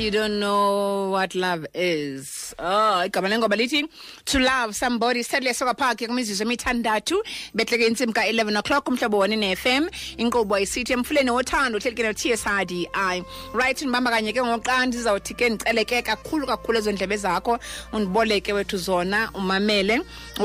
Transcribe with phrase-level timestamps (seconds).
[0.00, 2.54] you don't know what love is.
[2.58, 3.86] Oh, igama lengoma lithi
[4.24, 6.06] to love somebody sadly soka phakhe
[6.44, 7.16] emithandathu
[7.60, 9.84] betleke intsimbi ka-11 o'clock umhlobo woni ne-fm
[10.22, 12.80] inkqubo isithi emfuleni wothando uhlelike ke no-tsrdi
[13.60, 17.54] right ndibamba kanye ke ngoxa ndizawuthi ke ndiceleke kakhulu kakhulu ezo ndlebe zakho
[17.96, 19.96] undiboleke wethu zona umamele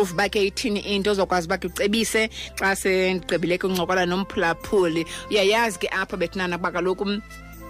[0.02, 2.22] uv uba ke ithini into ozokwazi uba ke ucebise
[2.60, 7.06] xa sendigqibileke uncokola nomphulaphuli uyayazi ke apha bethinana kuba kaloku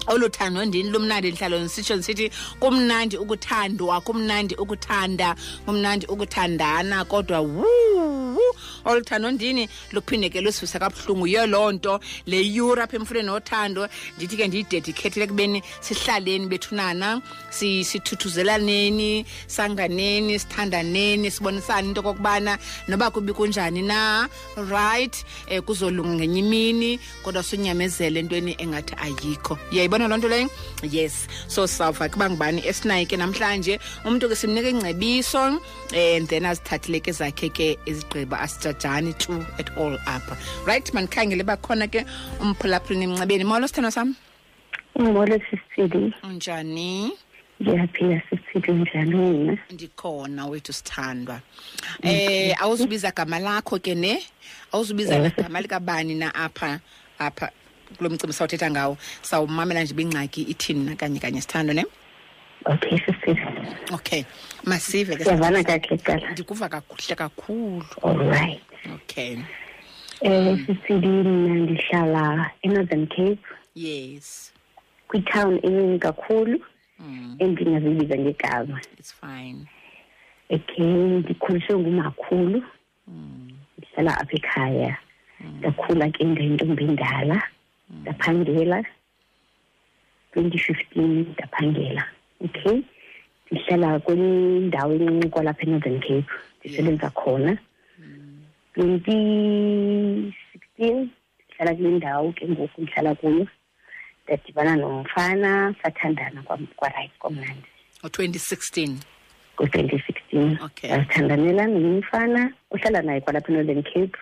[0.07, 2.25] oluthando ndini lumnandi ndihlalo ndisitsho ndisithi
[2.63, 5.29] kumnandi ukuthandwa kumnandi ukuthanda
[5.67, 8.41] kumnandi ukuthandana kodwa wuwu
[8.87, 14.35] oluthando ndini luphinde ke lusivisa kabuhlungu yiyo loo nto le yura apha emfuleni othando ndithi
[14.39, 17.19] ke ndiyidedikhethile kubeni sihlaleni bethunana
[17.51, 22.55] sithuthuzelaneni sanganeni sithandaneni sibonisane into okokubana
[22.87, 24.27] noba kubi kunjani na
[24.71, 25.15] right
[25.51, 30.49] um eh, kuzolunga ngenye imini kodwa sunyamezele entweni engathi ayikho yayibo uyayibona loo nto leyo
[30.91, 35.59] yes so sizawuva ke uba ngubani esinaye ke namhlanje umntu ke simnika ingcebiso
[35.93, 41.87] and then azithathile ke zakhe ke izigqiba asijajani tu at all apha right mandikhangele bakhona
[41.89, 42.05] ke
[42.39, 44.15] umphulaphuleni emnxebeni molo sithandwa sam
[44.95, 47.11] molo sisithili unjani
[47.59, 51.41] ndiyaphila sisithili njani wena ndikhona wethu sithandwa
[52.01, 54.21] eh awuzubiza gama lakho ke ne
[54.71, 56.79] awuzubiza gama likabani na apha
[57.19, 57.49] apha
[57.95, 61.83] kulo mcimbi sawuthetha ngawo sawumamela nje ibingxaki ithini kanye kanye sithando ne
[62.71, 62.97] okay
[63.95, 64.21] okay
[64.67, 68.61] masive ke siyavana kakuhle kuqala ndikuva kakuhle kakhulu allright
[68.95, 69.35] okay
[70.21, 70.65] um eh, mm.
[70.67, 72.23] sisidi mna ndihlala
[72.65, 73.39] enorthern cape
[73.75, 74.51] yes
[75.07, 76.57] kwitown enini kakhulu
[76.99, 77.35] mm.
[77.39, 79.59] endingazibiza ngegama it's fine
[80.49, 80.91] okay
[81.23, 82.59] ndikhuliswe ngumakhulu
[83.07, 83.51] mm.
[83.77, 84.91] ndihlala apha ekhaya
[85.57, 87.41] ndakhula ke ndayintombi endala mm.
[87.89, 88.79] ndaphangela
[90.35, 92.03] 2015 ndaphangela
[92.45, 92.77] okay
[93.53, 96.23] ngihlala kwendawo encinci kwalapha enorthern cape
[96.63, 97.53] ndisebenza khona
[98.77, 100.31] 2016
[101.45, 103.45] ndihlala kule ndawo ke ngoku ndihlala kuyo
[104.23, 105.51] ndadibana nomfana
[105.81, 106.39] sathandana
[106.77, 107.67] kwarayithi kwamnandi
[107.99, 108.57] ngo-2016
[109.55, 112.39] ngo-2016 okay sathandanela nomfana
[112.73, 114.15] ohlala naye kwalapha enorthern cape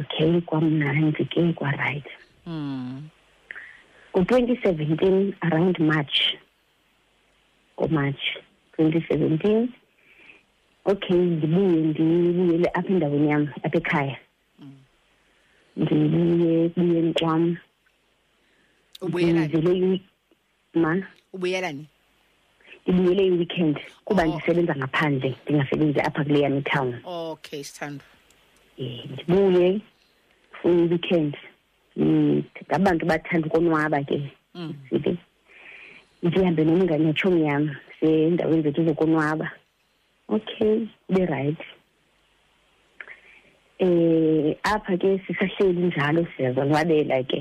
[0.00, 2.14] okay kwamnandi ke kwarayithi
[2.48, 5.32] ngo-2017 mm.
[5.44, 6.36] around march
[7.78, 8.20] ngomarch
[8.78, 9.68] 2017
[10.92, 14.16] okay ndibuye ndibuyele apha endaweni yam apha ekhaya
[15.80, 17.42] ndibuye ekubuyeni kwam
[20.82, 20.92] ma
[21.34, 21.84] ubuyelani
[22.86, 23.76] ndibuyele iweekend
[24.06, 24.26] kuba oh.
[24.28, 28.04] ndisebenza ngaphandle ndingasebenzi apha kule yam itown okay sithando
[28.78, 29.68] um ndibuye
[30.58, 31.36] for iweekend
[31.98, 34.18] Mm, ngabantu bathanda ukonwaba ke
[34.54, 34.72] mm.
[34.88, 35.12] sike
[36.22, 37.64] ndihambe nomngane atshomi yam
[37.98, 39.46] seendaweni zethu zokonwaba
[40.34, 40.74] okay
[41.08, 41.66] ube rayithi
[43.78, 47.40] eh, um apha ke sisahleli njalo siyazonwabela ke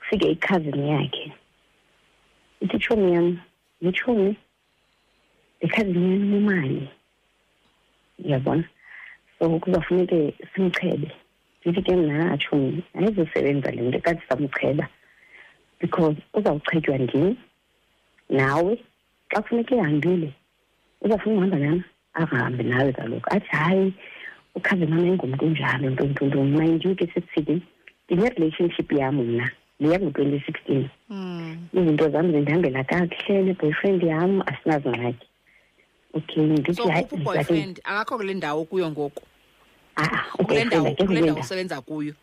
[0.00, 1.26] ufike ikhazini yakhe
[2.62, 3.26] ithi tshomi yam
[3.84, 4.30] yitshomi
[5.60, 6.84] le khazini yam umane
[8.22, 8.64] iyabona
[9.38, 10.18] so kuzafuneke
[10.54, 11.10] simchebe
[11.60, 14.84] ndithi ke mna atshoni ayizusebenza le nto ekathi samcheba
[15.80, 17.26] because uzawuchetywa ndim
[18.38, 18.72] nawe
[19.30, 20.28] xa kufuneka ehambile
[21.02, 21.84] uzawufuna uhamba nyana
[22.18, 23.88] angahambi nawe kaloku athi hayi
[24.58, 27.62] ukhambe mama engumntu njalo ntontonton mind you ke sithini
[28.04, 29.46] ndine-relationship yam mna
[29.80, 31.68] liyango-twenty sixteen hmm.
[31.76, 35.26] izinto zam zindihambela kakuhle ne-boyfriend yam asinazingxaki
[36.16, 39.22] okay ndithi hayi boyfriend akakho kule ndawo kuyo ngoku
[39.96, 42.14] Ah, ah, kule ndawo kule ndawo usebenza kuyo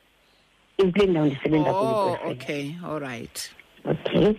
[0.94, 3.52] kule ndawo ndisebenza kuyo oh okay all right
[3.86, 4.34] okay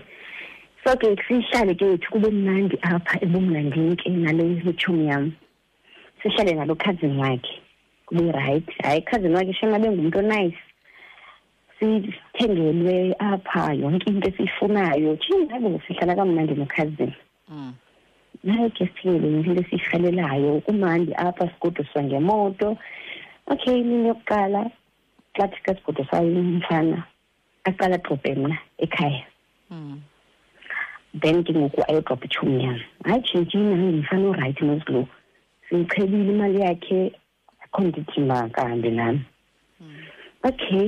[0.85, 5.33] so ke sihlale ke wethu kube mnandi apha ebumnandini ke nale itshomi yam
[6.23, 7.61] sihlale nalo cousin wakhe
[8.07, 10.59] kube right hayi cousin wakhe shena bengumntu nice
[11.81, 17.15] sithengelwe apha yonke into esiyifunayo thina ngabe sihlala kamnandi nokhazini
[17.49, 17.73] mm.
[18.45, 22.79] naye ke sithengelwe yonke into esiyirhelelayo kumandi apha sigoduswa ngemoto
[23.53, 24.61] okay mina yokuqala
[25.37, 26.99] ngathi kasigodo sayimfana
[27.69, 29.23] aqala drobe mna ekhaya
[29.71, 29.97] hmm.
[31.23, 32.79] then ke ngoku ayodrop itshumi yam
[33.09, 35.01] hayi tshintshini angimfana orayithi nozilo
[35.69, 37.01] simchebile imali yakhe
[37.65, 39.21] akho nto ithi makahambe nami
[39.81, 39.97] hmm.
[40.49, 40.87] okay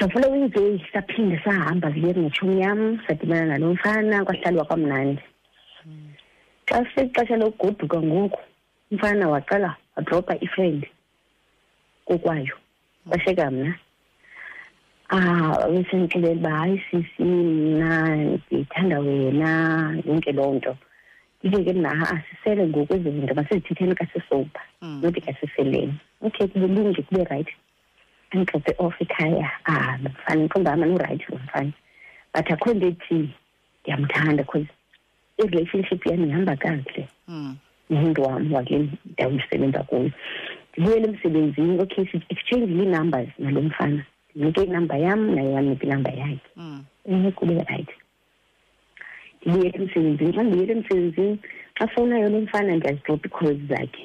[0.00, 5.22] the following day saphinde sahamba vile netshumi yam sadibana nalo mfana kwahlalwa kwamnandi
[5.84, 6.08] hmm.
[6.70, 8.40] xa sexesha lokugoduka ngoku
[8.92, 10.86] umfana waqala wadroba ifriend
[12.08, 12.56] kokwayo
[13.08, 13.74] kwashiyeka mna
[15.08, 18.16] ah, besendixibela uba hayi sisi mna
[18.50, 19.50] ndithanda wena
[20.06, 20.76] yonke loo nto
[21.42, 25.00] ndike ke mna asisele ngoku ezizinto masizithetheni kasisoba mm.
[25.02, 27.56] nothi kasiseleni okay kube lungi kube rayithi
[28.32, 31.72] andixophe off ikhaya ahambe mfane ndiqonda amani urayithi umfane
[32.34, 33.18] but akho nto ethi
[33.80, 34.68] ndiyamthanda because
[35.40, 37.52] irelationship yami ihamba kakuhle mm
[37.92, 38.76] umuntu wam wake
[39.12, 40.10] ndawo isebenza kuyo
[40.76, 44.02] ndibuyele emsebenzini okay siexchange nee-numbers nalo mfana
[44.34, 46.78] ndinike inumber yam naye wanika inumber yakhe mm.
[47.08, 47.94] eh, kubeka rayithi
[49.42, 51.34] ndibuyele emsebenzini xa ndibuyele emsebenzini
[51.78, 54.04] xa fowunayo lo mfana ndiyazidrop iicalls zakhe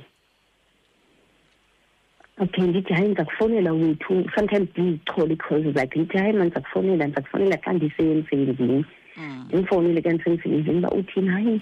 [2.44, 7.04] okay ndithi hayi ndiza kufowunela wethu sometimes ndizichole iicalls zakhe ndithi hayi ma ndiza kufowunela
[7.08, 8.80] ndiza kufowunela xa ndiseye emsebenzini
[9.18, 9.46] mm.
[9.50, 11.58] ndimfowunele kandisemsebenzini uba uthini hayi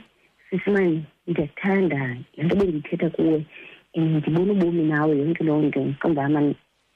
[0.54, 1.98] sisimane ndiyakuthanda
[2.38, 3.38] le nto bendiyithetha kuwe
[3.98, 6.40] um ndibona ubomi nawe yonke loo nto qumbama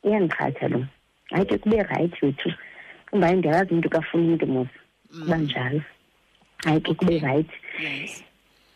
[0.05, 0.81] iyandiqhatha lo
[1.31, 2.49] hayi ke kube rayithi wethu
[3.09, 4.67] qumbaye ndiyakazi umntu kafuna umntu mos
[5.21, 5.43] kuba mm.
[5.43, 5.81] njalo
[6.65, 7.57] hayi ke kube rayithi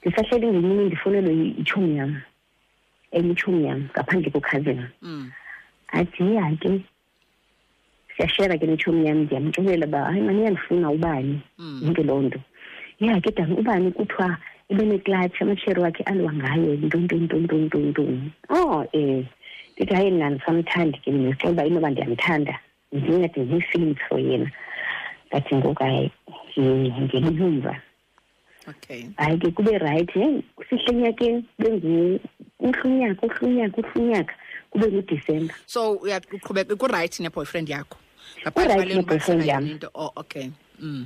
[0.01, 2.13] ndisahleli ngenyini ndifunelwe itshomi yam
[3.13, 5.23] enye itshomi yam ngaphandle kokhazina mm.
[5.93, 6.67] athi ye hayi ke
[8.15, 11.79] siyashera ke netshomi yam ndiyamtshonela uba hayi mani iyandifuna ubani mm.
[11.85, 12.39] yonke loo nto
[12.99, 14.37] ye hayi ke dan ubani kuthiwa
[14.71, 18.13] ebeneclatch amasheri wakhe alwa ngayo ntontontontontonton
[18.49, 19.21] oh um eh,
[19.75, 22.55] ndithi hayi mna ndisamthandi ke ndinecela uba inoba ndiyamthanda
[22.91, 24.49] ndingathi ndinee-feelings for yena
[25.31, 26.07] but ngoku hayi
[26.57, 27.75] ngeliyumva
[28.71, 30.39] okay hayi ke kube rayithi heyi
[30.69, 32.19] sihle nyakeni bengu
[32.59, 34.33] uhle unyaka uhle unyaka uhle unyaka
[34.71, 35.91] kube ngudisemba so
[36.35, 37.97] uqhubeka kurayithi neboyfriend yakho
[38.53, 39.63] kurayithi neboyfriend yam
[39.95, 40.47] oh okay
[40.83, 41.03] um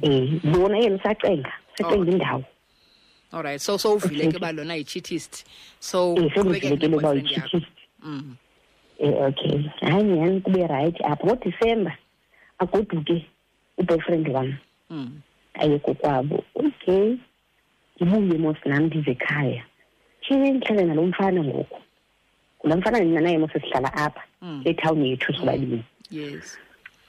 [0.53, 2.13] yona yena sacenga sacenga oh.
[2.13, 2.44] indawo
[3.35, 5.45] allright so sowuvile ke uba lona yi-chitist
[5.79, 6.31] so eh,
[8.03, 8.35] mm.
[8.99, 11.91] eh, okay hayi nyani kube rayithi apho ngodisemba
[12.59, 13.25] agoduke
[13.77, 14.53] uboyfriend wam
[14.91, 15.11] mm.
[15.61, 17.17] ayeko kwabo okay
[18.01, 19.63] ndibuye mos nam ndizekhaya
[20.21, 21.79] tshini ndihlale nalo mfana ngoku
[22.59, 24.61] kula mfana ndinanaye mos sihlala apha mm.
[24.65, 25.83] ethawuni yethu sobabini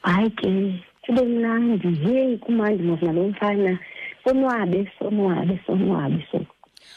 [0.02, 3.78] hayi ke kube mnandi yeyi kumandi mos nalo mfana
[4.26, 6.46] sonwabe sonwabe sonwabe so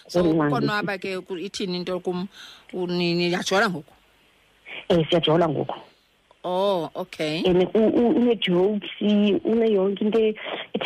[0.08, 0.24] so
[0.98, 2.26] ke ithini into kum
[2.74, 3.92] niyajola ngoku
[4.90, 5.76] um eh, siyajola ngoku
[6.44, 8.90] oh okay and une-jokes
[9.46, 10.24] uneyonke into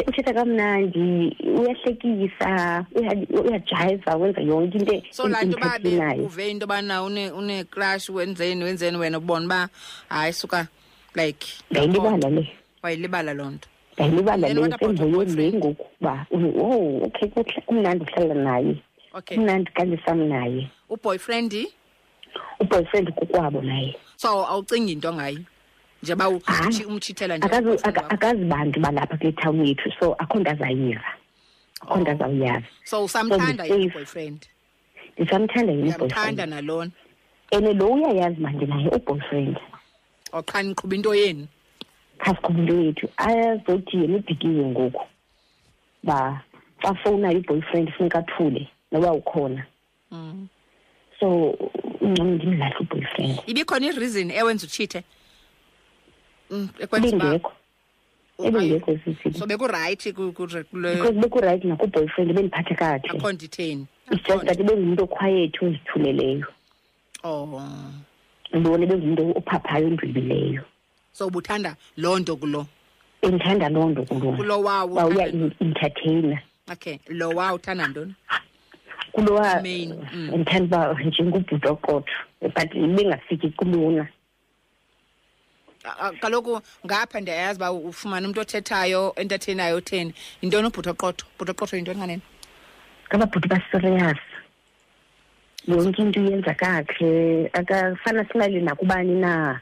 [0.08, 8.64] uthetha kamnandi uyahlekisa uyajayiva wenza yonke into so laa nto babeuve into yobana unecrash wenzeni
[8.64, 9.70] wenzeni wena ubona uba
[10.10, 10.68] hayi suka
[11.16, 12.50] like ngayilibala le
[12.82, 16.74] wayilibala loo nto ndayilibala lenkemboyeni le ngokuba o oh,
[17.06, 18.76] okay kuhle kumnandi uhlala naye
[19.28, 21.54] kumnandi kanti sam naye uboyfriend
[22.60, 25.38] uboyfriend kukwabo naye so awucingi into ngaye
[26.04, 31.10] njengbaumtshitheaakazibantu balapha kule thawun yethu so akho nto azayiva
[31.82, 32.16] akho nto oh.
[32.16, 34.48] azawuyazi so usamthandaboyfriend
[35.18, 36.92] ndisamthanda yenthanda nalona
[37.52, 39.56] and lo uyayazi mandinaye uboyfriend
[40.34, 41.46] oqha oh, ndiqhuba into yenu
[42.24, 45.04] khasikhumbule wethu ayazothi yena ubhikiwe ngoku
[46.04, 46.42] ba
[46.82, 49.66] xa fowunayo iboyfriend funeka athule noba ukhona
[50.12, 50.48] mm.
[51.20, 51.28] so
[52.02, 55.04] ungcono ndimlahle uboyfriend ibikhona ireason ewenza utshithe
[56.52, 57.52] mm, ekwenzaengekho
[58.48, 58.92] ebengekho
[59.40, 66.48] so bekurayithi because bekurayithi nakuboyfriend bendiphathe kakhe akho ndithini it's just that ibengumntu okhwayethi ozithuleleyo
[67.24, 67.62] o oh.
[68.54, 70.64] ndibone bengumntu ophaphayo ondlwibileyo
[71.16, 72.62] so ubuthanda loo nto kulo
[73.28, 76.38] ndithanda loo nto kulo wawuyaintertaina
[76.74, 78.14] okay lo waw uthanda ntoni
[79.14, 80.32] kulowa mm.
[80.38, 82.16] ndithanda uba njengubhuto qotho
[82.56, 84.06] but ibengafiki kulona
[86.22, 86.54] kaloku
[86.86, 92.24] ngapha ndiyayazi uba ufumana umntu othethayo entertainayo utheni yintoni ubhuto qotho bhuto qotho yintoni nganene
[93.10, 94.20] ngababhuti basereyas
[95.68, 99.62] yonke into uyenza kakhe akafana silale nakubani na, kubani na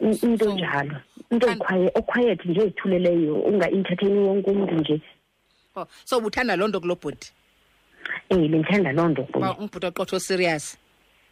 [0.00, 0.94] into njalo
[1.30, 1.46] into
[1.94, 5.00] oquiet nje ezithuleleyo oh, ungaintertaini wonke umntu nje
[6.04, 7.26] so buthanda loo nto kuloo bhodi
[8.30, 9.22] um bendithanda loo nto
[9.60, 10.76] umbhuti oqotho serious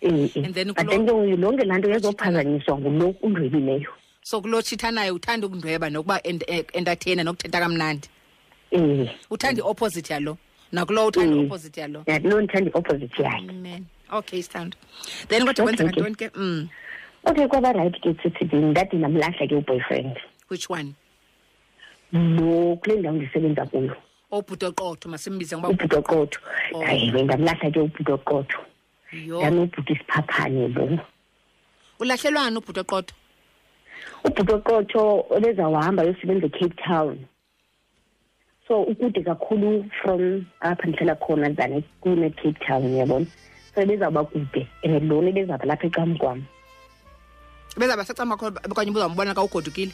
[0.02, 1.06] andthen then
[1.42, 3.90] lo nke laa nto yezophazanyiswa ngulo undwebileyo
[4.28, 8.08] so kuloo tshithanayo uthanda ukundweba nokuba eh, entertaina nokuthetha kamnandi
[8.72, 10.32] um uthanda i-opposite yalo
[10.72, 11.98] nakulo uthanda i-opposite yalo
[12.28, 13.50] lo ndithanda i-opposite yayo
[14.10, 14.76] okay sithando
[15.28, 16.68] then kodwa kwenzeka ntoni ke um
[17.24, 20.18] okay kwaba right ke sithithini ndade namlahla ke uboyfriend
[20.50, 20.94] which one
[22.12, 23.94] lo kule ndawo ndisebenza kuyo
[24.30, 26.38] obhutoqotho masimbize ngoba ubhutoqotho
[26.74, 26.80] oh.
[26.82, 28.58] hayi ndamlahla ke ubhutoqotho
[29.42, 30.98] yanobhuti isiphaphane lo
[32.02, 33.14] ulahlelwani ubhutoqotho
[34.26, 35.02] ubhutoqotho
[35.34, 37.14] obezawuhamba yosebenza ecape town
[38.66, 43.26] so ukude kakhulu from apha ndihlala khona than kune-cape town yabona
[43.74, 46.42] so ebezawuba kude and lona ebezawuba lapha ecam kwam
[47.78, 49.92] bezawuba sacamakho okanye ubuzawumbona ka ugodukile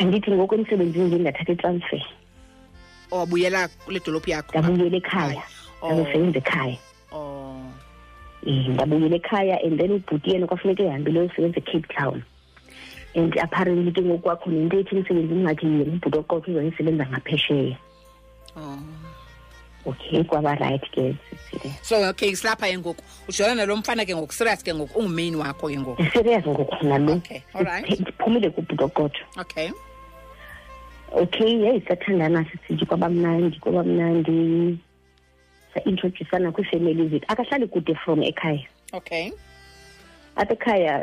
[0.00, 2.02] andithi ngoku emsebenzini njendathatha itransfer
[3.12, 5.42] owabuyela oh, kule dolophu yakho ndabuyela ekhaya
[5.82, 6.78] ndazosebenza ekhaya
[7.12, 7.58] oh.
[8.72, 12.16] ndabuyela ekhaya and then ubhuti yena kwafuneka ehambile yosebenza ecape town
[13.18, 17.76] and apparently ke ngoku kwakhona into ethi emsebenzini ngathi yena ubhuti oqotho uzandisebenza ngaphesheya
[18.60, 18.78] oh.
[19.86, 21.14] okay kwaba right ke
[21.86, 22.98] so okay silapha ke ngoku
[23.30, 26.98] ujona nalo mfana ke ngoku serious ke ngoku ungumain wakho ke ngoku serious ngoku mna
[26.98, 27.14] lo
[28.00, 29.70] ndiphumile kubhutoqotho okay
[31.14, 34.74] okay yeyi sathandana sisithi kwaba mnandi kwaba mnandi
[35.74, 39.30] saintroducana kwiifemeli zethu akahlali kude from ekhaya okay
[40.36, 40.94] apha ekhaya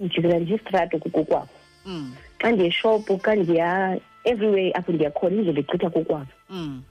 [0.00, 1.48] ndijikela ndiyistrato kukokwabo
[1.88, 2.12] mm.
[2.38, 3.96] xa ndiyeshopu xa ndiya
[4.28, 6.82] everyway apho ndiyakhona indlela igqitha kokwabo mm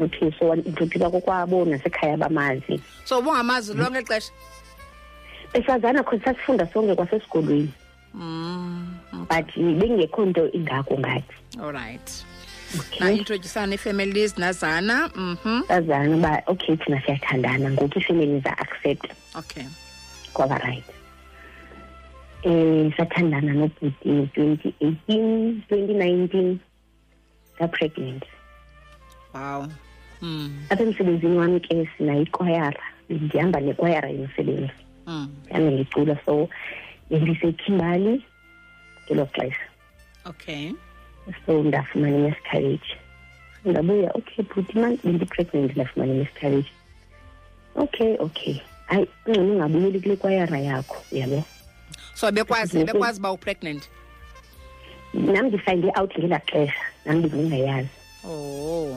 [0.00, 4.32] okay so ndothuka kokwabo nasekhaya bamazi so ubungamazi lonke xesha
[5.52, 7.70] besazana khona sasifunda sonke kwasesikolweni
[8.14, 8.94] mm,
[9.28, 12.24] but bengekho nto ingako ngathi allright
[13.00, 15.60] naintrodusana ii-families nazana mhm.
[15.68, 19.06] azana uba okay thina siyathandana ngoku ii-family zaaccept
[19.38, 19.64] okay
[20.32, 20.84] kwaba right
[22.44, 26.58] um sathandana nobhuti ngo-twenty eighteen twenty nineteen
[27.58, 28.24] nga-pregnant
[29.34, 29.66] wow
[30.24, 30.50] mm.
[30.72, 34.70] apha emsebenzini wami ke sina ikwayara ndihamba nekwayara yomsebenzi
[35.06, 35.26] mm.
[35.52, 36.48] yami ngicula so
[37.10, 38.24] bendisekhimbali
[39.06, 39.64] ngelo xesha
[40.24, 40.72] okay
[41.46, 42.90] so ndafumana imiscarriage
[43.64, 46.70] ndabuya okay bhuti man bendipregnant ndafumana imiscarriage
[47.76, 51.44] okay okay hayi ungcono ungabuyeli kule kwayara yakho yabo
[52.14, 53.88] so bekwazi bekwazi uba upregnant
[55.14, 57.88] nam ndifinde out ngelaa xesha nam bendingayazi
[58.28, 58.96] oh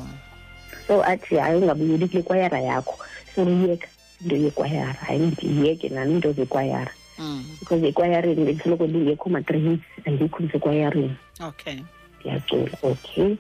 [0.88, 2.94] so athi hayi ungabuyeli kule kwayara yakho
[3.36, 7.46] so into yekwayara hayi ndiyeke nam into zekwayara mm.
[7.60, 11.16] because ekwayarini bendisoloko ndingekho matrains andikhulisa ekwayarini
[11.48, 11.78] okay
[12.20, 13.36] ndiyacula okay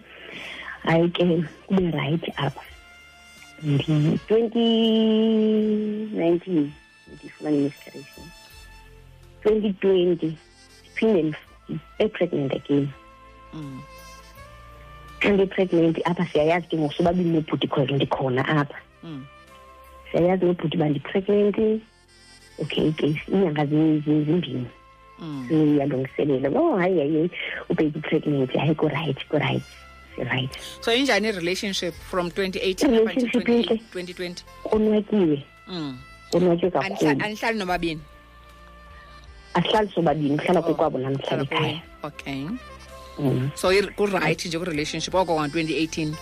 [0.84, 2.64] hayi ke kube rayithi apha
[3.64, 4.66] ndi-twenty
[6.20, 6.72] nineteen
[7.16, 8.02] ndifumane i
[9.44, 11.34] twenty twenty ndiphinde
[12.00, 12.88] epregnant again
[13.54, 13.80] mm
[15.24, 19.24] xa ndipregnant apha siyayazi ke ngoku sobabini nobhuti cause ndikhona apha mm.
[20.12, 21.82] siyayazi nobhuti uba
[22.62, 24.68] okay ke iinyanga zimbini
[25.20, 25.46] mm.
[25.50, 27.30] siyalungiselela oh hayi hayi
[27.70, 29.78] ubeki pregnant hayi kurayithi kurayithi
[30.18, 30.50] right
[30.82, 33.46] so injani i-relationship from 2018relationship
[34.00, 35.38] intle konwatyiwe
[36.32, 37.18] konwatyiwe mm.
[37.22, 38.02] kakhulu nobabini
[39.54, 42.46] asihlali sobabini uhlala oh, kokwabo namhlala ekhaya okay
[43.20, 43.52] Mm.
[43.58, 46.16] so kurayithi nje kwi-relationship oko kwango-twenty eighteen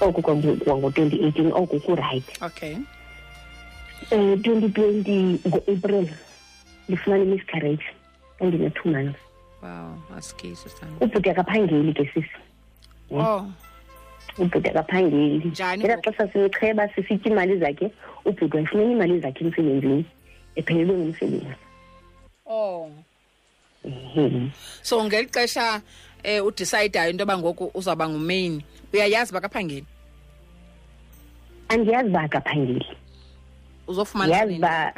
[0.00, 2.72] oku kwango-twenty eighteen oku kurayithi okay
[4.10, 6.08] um twenty twenty ngo-april
[6.88, 7.84] ndifumane imiscarrage
[8.40, 9.18] endine-two months
[9.62, 12.36] wow asikisi sana ubhuti akaphangeli ke sisi
[13.12, 13.44] oh
[14.40, 17.90] ubhuti akaphangeli ngela xesha simcheba sisitya imali zakhe
[18.24, 20.00] ubhuti wayifumene imali zakhe emsebenzini
[20.56, 21.54] ephelelwe ngumsebenzi
[22.48, 22.88] oh
[23.84, 24.48] mhm.
[24.82, 25.82] so ngeli xesha
[26.22, 28.62] eh udecideayo into yoba ngoku uzawuba ngumain
[28.92, 29.86] uyayazi bakaphangeli
[31.68, 32.86] andiyazi uba akaphangeli
[33.88, 34.92] uzofumana uba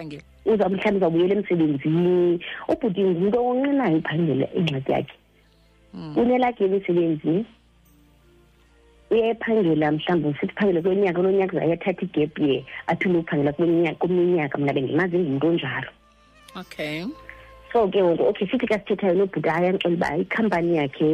[0.45, 2.40] uza mhlawumbi uzawubuyela emsebenzini
[2.73, 5.16] ubhuti ngumntu owonqenayo uphangela ingxaki yakhe
[5.95, 6.12] hmm.
[6.21, 7.40] unelakhe emisebenzini
[9.12, 12.52] uyayiphangela mhlawumbi sithi phangele kulo nyaka lo nyaka uzayo athatha igep ye
[12.87, 13.50] athule uphangela
[14.00, 15.90] kuminyaka mna bendimazi ngumntu onjalo
[16.61, 17.04] okay
[17.75, 21.11] so ke ngoku okay sithi ka sithethayo nobhudayo amxela uba ikhampani yakhe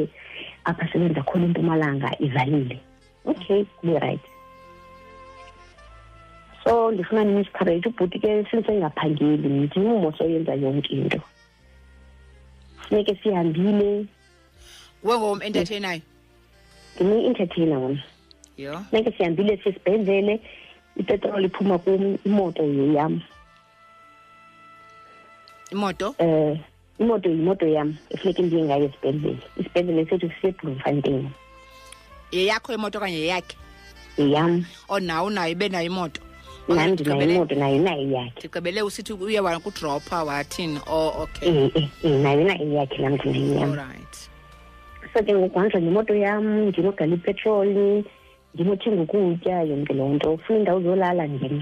[0.68, 2.76] apha sebenza khona impumalanga ivalile
[3.24, 4.20] okay kube-right
[6.64, 11.18] so ndifuna niniscourage ubhuti ke sinsengaphangeli ndimmo soyenza yonke into
[12.84, 14.04] funeke sihambile
[15.04, 16.00] wengomentertainayo
[17.00, 18.00] ndimi-entertaina wona
[18.90, 20.34] funeke sihambile sisibhedlele
[21.00, 23.24] ipetroli iphuma kum imoto yeyam
[25.74, 26.52] imoto eh
[27.02, 31.24] imoto yimoto yam efuneke ndiye ngayo esibhedlele isibhedlele sethu sisebloemfontein
[32.36, 33.56] yeyakho imoto okanye yeyakhe
[34.20, 34.52] yeyam
[34.94, 36.20] onawo oh, unayo ibe nayo imoto
[36.76, 41.72] nam ndinayo imoto nayo nayo yakhe ndigqibele usithi uye wakudropha wathini o oh, okay eh,
[41.78, 44.14] eh, eh, nayo na eyakhe nam ndinayiyam right
[45.14, 47.86] so ke ngokuhanjwa nemoto yam ndinogala ipetroli
[48.54, 51.56] ndinothenga ukutya yonke loo nto ufuna indawo uzolala ndim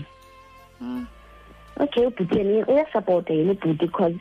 [1.83, 4.15] okay ubhuti yena uyasupporta yena ubhuti because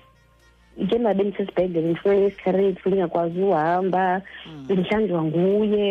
[0.81, 4.03] njengba bendisesibhedlele ndifuna esikarethi ndingakwazi uhamba
[4.43, 4.61] hmm.
[4.63, 5.89] ndihlanjwa nguye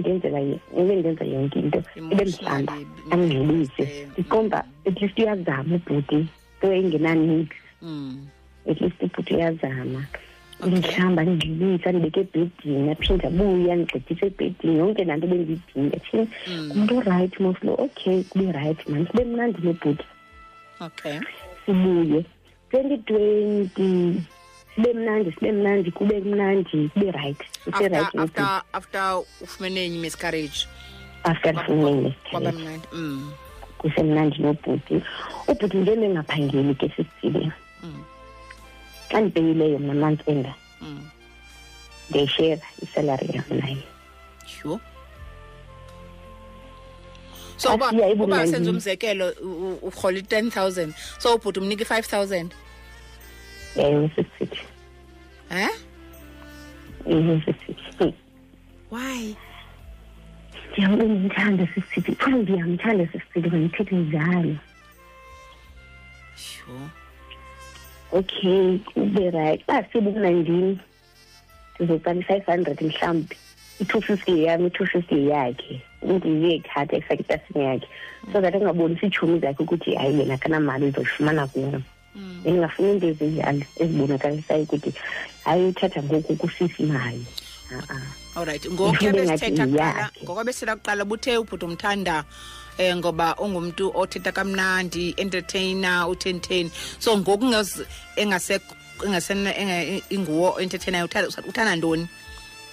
[0.00, 0.38] ndenzela
[0.78, 1.80] ebendenza yonke into
[2.12, 2.74] ebemhlamba
[3.12, 4.10] amngcebise hmm.
[4.12, 6.18] ndiqomba at least uyazama ubhuti
[6.60, 8.12] to engenaniki hmm.
[8.70, 10.00] at least ubhuti uyazama
[10.66, 16.24] ndihlamba ndingcebisa ndibeke ebhedini aphinde abuya ndigqedise ebhedini yonke laa nto bendiyidinga thin
[16.70, 20.06] kumntu orayithi moslo okay kube rayithi mani kube mnandi nobhuti
[20.80, 21.20] okay
[21.66, 22.24] umuye
[22.72, 24.20] 2020
[24.74, 29.08] sibe mnandi sibe mnandi kube mnandi kube right rihtafter after
[29.44, 30.66] ufumene enye imiscarage
[31.24, 33.32] after ndifumene mm.
[33.78, 34.96] kusemnandi nobhuti
[35.50, 37.42] ubhuti ngeni engaphangeli ke sisibe
[37.82, 38.02] mm.
[39.10, 41.02] xa ndibhekileyo mna mantsi enda mm.
[42.10, 43.82] ndiyayishera isalari yam naye
[44.46, 44.80] sure
[47.58, 49.26] so uba uba senza umzekelo
[49.86, 52.48] urhola i-ten thousand so ubhuti umnika i-five thousand
[53.76, 54.58] ewe sisithi
[57.98, 58.14] he
[58.94, 59.18] why
[60.70, 64.54] ndiyambe ndimthande sisithi phoa ndiyamthanda sisithi mandithethi njalo
[66.50, 66.86] sure
[68.18, 70.72] okay kube rayithi uba sibumnandini
[71.74, 73.36] ndizocala i-five hundred mhlawumbi
[73.80, 77.86] i-two fifty yam i-two fifty yakhe ndiyeyithatha ekufake itasini yakhe
[78.32, 81.82] so that angabonisa iitshomi zakhe ukuthi hayi yena akanamali izoyifumana kuyo
[82.14, 82.40] mm.
[82.44, 84.92] endingafuni into ezinjalo ezibonakalisayo ukuthi
[85.44, 87.26] hayi uthatha ngoku kusisi imali
[88.36, 88.72] allright ah, ah.
[90.06, 92.24] ngokngoko besithetha kuqala buthe ubhuti umthanda
[92.78, 97.44] um ngoba ungumntu othetha kamnandi entertainer uten ten so ngoku
[98.16, 98.54] engase
[100.10, 102.06] inguwo entertainer uthanda ntoni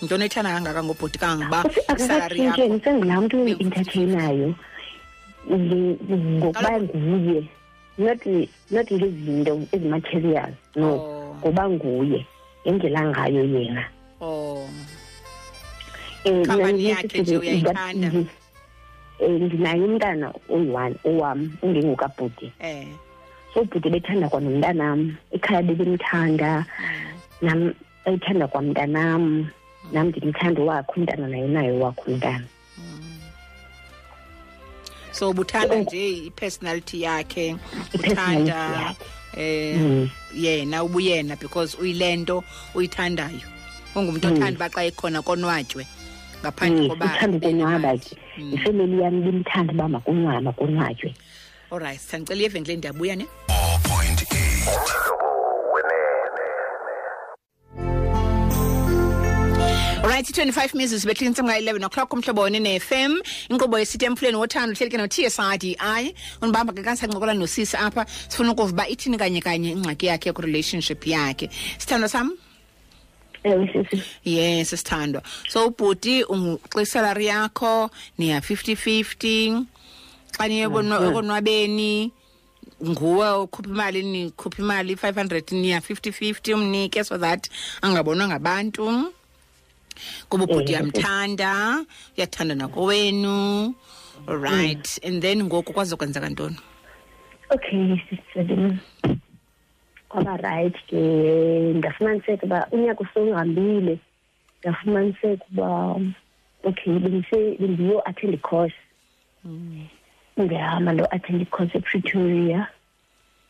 [0.01, 1.45] yintoni ethana kangaka ngobhotikanga
[1.89, 4.49] ubasalariyaakatshintsheni sengulaa mntu intathenayo
[5.47, 7.39] ngokuba nguye
[8.03, 8.21] not
[8.73, 11.35] not ngezinto ezimaterial no oh.
[11.39, 12.19] ngoba nguye
[12.67, 13.83] ngendlela ngayo yena
[14.21, 14.67] oh.
[16.25, 16.43] eh,
[19.39, 22.83] ndinaye eh, umntana oyi-one owam ungengokabhuti eh.
[23.53, 24.99] so ubhuti bethanda kwanomntanam
[25.35, 27.47] ikhaya bebemthanda mm.
[27.47, 27.59] nam
[28.05, 29.47] ayithanda kwamntanam
[29.91, 32.45] nami ndimthanda wakho umntana naye naye wakho umntana
[35.11, 37.55] so buthanda nje i-personality yakhe
[37.93, 38.95] uthanda
[39.35, 40.09] um eh, mm.
[40.35, 42.43] yena ubuyena because uyile nto
[42.75, 43.41] uyithandayo
[43.95, 44.33] ungumntu mm.
[44.33, 45.83] othanda uba xa ekhona konwatywe
[46.41, 48.11] ngaphandle mm, kobauthanda ukonwaba ke
[48.51, 51.13] ifemeli yami bimthanda uba makonwaba konwatywe
[51.71, 55.04] allright sandicela iyevenkile ndiyabuya ne 4.8
[60.15, 63.11] right 25 minutes behlika intsimbi ka-11 o'clock umhlobo woni ne-fm
[63.49, 65.71] inkqubo yesithi emfuleni wothando uhleli ke no-tsrdi
[66.43, 72.09] undibamba ke kandisancokola nosisi apha sifuna ukuva ithini kanye kanye ingxaki yakhe kwirelationship yakhe sithandwa
[72.09, 72.31] sam
[73.43, 73.85] eh,
[74.23, 75.19] yes sithandwa
[75.51, 79.65] so ubhuti unguxisalari yakho niya 50 50
[80.37, 82.11] xa niyekonwabeni
[82.87, 87.49] nguwe ukhupha imali nikhupha imali i-five hundred niya fifty fifty umnike so that
[87.81, 89.13] angabonwa ngabantu
[90.27, 91.85] ngoba ubhuti uyamthanda oh,
[92.17, 93.37] uyathanda nakowenu
[94.45, 95.05] right mm.
[95.07, 96.57] and then ngoku kwazokwenzeka ntoni
[97.53, 98.77] okay sisisebenzi
[100.09, 100.99] kwaba right ke
[101.77, 103.93] ndafumaniseka uba unyaka usongihambile
[104.59, 105.69] ndafumaniseka uba
[106.67, 108.77] okay bendiyoathend icourse
[109.45, 109.85] mm.
[110.37, 112.61] ndihamba ndoathend icourse epretoria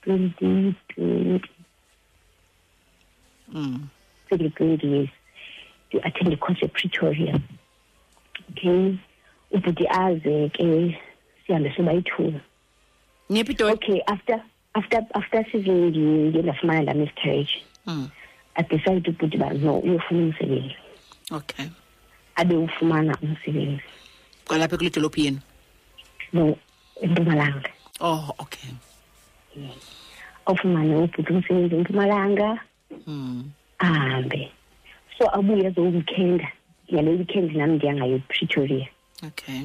[0.01, 1.49] twenty twenty
[3.53, 3.87] mm.
[4.29, 5.09] twenty twenty yes
[6.03, 7.37] athi ndikhose pretoria
[8.49, 8.97] okay
[9.55, 10.65] ubhuti aze ke
[11.47, 12.33] sihambe sobayi-two
[13.31, 14.37] nepitoli okay after
[14.75, 17.53] after after sizindiye ndafumana la miscarriage
[17.87, 18.05] mm.
[18.59, 20.75] adecide ubhuti uba no uyofuna umsebenzi
[21.37, 21.65] okay
[22.39, 23.81] abe ufumana umsebenzi
[24.47, 25.39] kwalapha kule dolophi yenu
[26.33, 26.43] no
[27.01, 28.69] empumalanga oh okay
[29.55, 29.75] yeah.
[30.45, 32.59] ofumane ubhuti umsebenzi empumalanga
[33.07, 33.43] hmm.
[33.79, 34.63] ahambe mm.
[35.17, 36.39] so abuye ezo-weekend
[36.91, 38.87] ngale weekend nami ngiyangayo pretoria
[39.27, 39.61] okay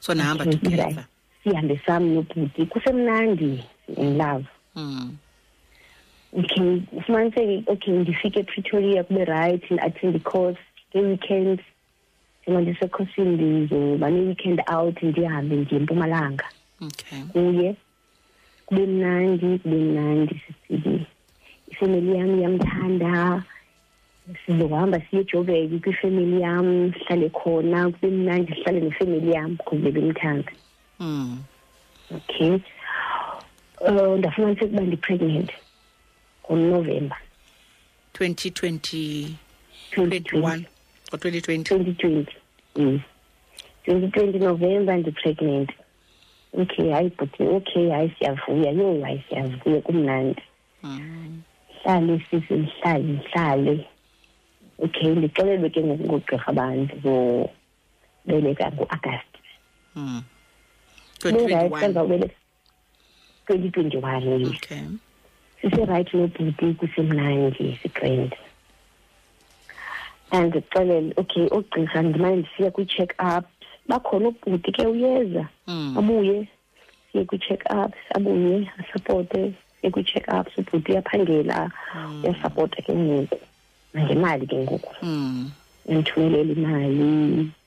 [0.00, 1.04] so nahamba together
[1.42, 3.64] sihambe sami nobhuti kusemnandi
[3.96, 5.08] in love mm.
[6.40, 10.60] okay ufumaniseke okay ngifike epretoria kube right ngi-attend i-course
[10.92, 11.58] nge-weekend
[12.42, 16.44] njengoba ndisekhosini ndizoba ne-weekend out ndihambe ndiye empumalanga
[16.86, 17.76] okay kuye
[18.66, 21.06] kube mnandi kube mnandi sisili
[21.70, 23.42] ifemeli yami yamthanda
[24.46, 30.52] sizohamba siye ejobeke kwifemeli yami sihlale khona kube mnandi sihlale nefemeli yami because bebemthanda
[31.00, 31.38] mm.
[32.16, 32.54] okay
[33.80, 35.50] um eh, ndafumanise ukuba ndi-pregnant
[36.44, 37.16] ngonovemba
[38.12, 39.36] twenty twenty
[39.92, 40.66] twenty one
[41.12, 42.34] or twenty twenty twenty twenty
[42.74, 43.00] mm.
[43.84, 45.70] twenty twenty november ndi-pregnant
[46.60, 50.42] okay hayi but okay hayi siyavuya yo hayi siyavuya kumnandi
[50.82, 51.42] hmm.
[51.82, 53.86] hlale sisi mhlale mhlale
[54.84, 59.40] okay ndixelelwe ke ngoku ngoogqirha bandizobeleka nguagasti
[59.98, 60.20] mm.
[61.24, 62.36] ndizawubeleka
[63.46, 64.84] twenty twenty one okay.
[65.60, 68.32] siserayithi nobhuti kusemnandi sigrand
[70.36, 73.44] andixelele okay oogqirha ndimane ndisiya kwi-check up
[73.88, 75.92] bakhona ubhuti ke uyeza mm.
[75.98, 76.36] abuye
[77.12, 79.40] siye kwi-check up abuye asapote
[79.80, 81.58] siye kwi-check up ubhuti uyaphangela
[81.92, 82.20] hmm.
[82.24, 83.38] uyasapota ke ngoku
[84.04, 85.50] ngemali ke ngoku mm
[85.90, 87.08] ngithumelela imali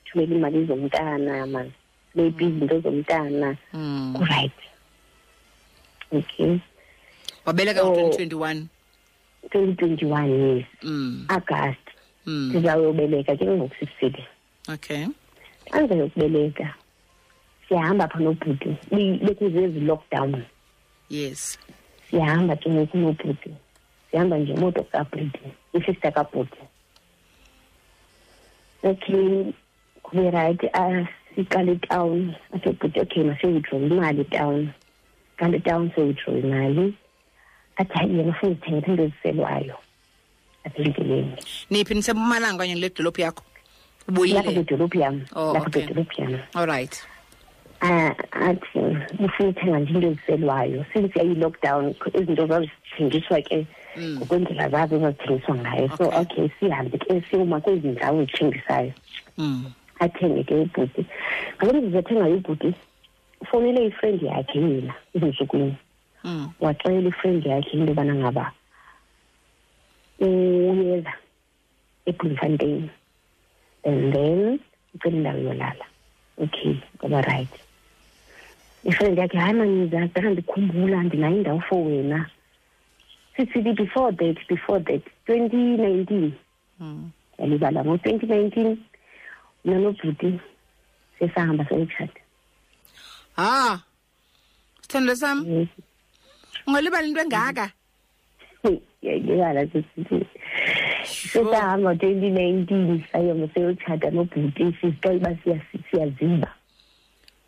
[0.04, 1.72] ngithumela imali zomntana manje
[2.14, 2.54] maybe hmm.
[2.56, 4.56] izinto zomntana mm right
[6.12, 6.52] okay
[7.46, 8.64] wabeleka ngo-2021
[9.50, 11.14] 2021 yes mm.
[11.32, 11.84] agast
[12.28, 12.50] hmm.
[12.52, 13.38] sizawuyobeleka mm.
[13.40, 14.22] ke ngokusisile
[14.74, 15.02] okay
[15.72, 16.68] andizayokubeleka
[17.68, 18.70] siyahamba pha nobhuti
[19.24, 20.42] bekuze ezi-lockdown
[21.08, 21.56] yes
[22.10, 23.50] siyahamba ke ngoku nobhuti
[24.10, 26.58] sihamba ngemoto kabridi isister kabhuti
[28.82, 29.54] uh, okay
[30.12, 34.70] berayithi asiqale etawuni asebhuti okay masewithdrawe imali etawuni
[35.38, 36.86] kanti etawuni sewithdrawe imali
[37.80, 39.76] athi hayi yena ufuna uzithengela into eziselwayo
[40.66, 41.32] aphindileni
[41.70, 43.42] niphi nisempumalanga onye le dolophu yakho
[44.08, 45.16] ubuyilelapha kwedolophu yam
[45.54, 46.94] lapha kwedolophu yam oh, all right
[47.82, 48.10] uh,
[48.50, 48.78] athi
[49.24, 53.56] ufuna uthenga nje into eziselwayo since yayi-lockdown izinto zazithengiswa ke
[53.98, 54.70] ngokwendlela mm.
[54.72, 58.92] zazo ezazithengiswa ngayo so okay sihambe ke siyoma kwezi ndawo ezithengisayo
[59.38, 59.60] mm.
[60.04, 61.02] athenge ke ibhuti
[61.58, 62.68] ngale ndizathengayo ibhuti
[63.42, 65.74] ufonele ifrendi yakhe yena ezintsukwini
[66.24, 66.44] mm.
[66.62, 68.44] waxelela ifrendi yakhe into yobana ngaba
[70.22, 71.12] uyeza
[72.08, 72.86] ebloemfontein
[73.88, 74.38] and then
[74.94, 75.84] ucela indawo yolala
[76.42, 77.54] okay kwaba right
[78.90, 82.20] ifrendi yakhe hayi maniza ndakandikhumbula ndinayo indawo for wena
[83.46, 86.32] CCD before that before that 2019
[86.80, 88.76] mhm yalibala ngo 2019
[89.66, 90.30] nanobhuti
[91.18, 92.20] sesahamba sayishada
[93.36, 93.48] ha
[94.82, 95.68] sithando sami
[96.66, 97.66] ungalibala into engaka
[99.06, 100.18] yayibala sisithi
[101.32, 105.30] sesahamba 2019 sayihamba sayochata nobhuti sizixa iba
[105.90, 106.48] siyazimba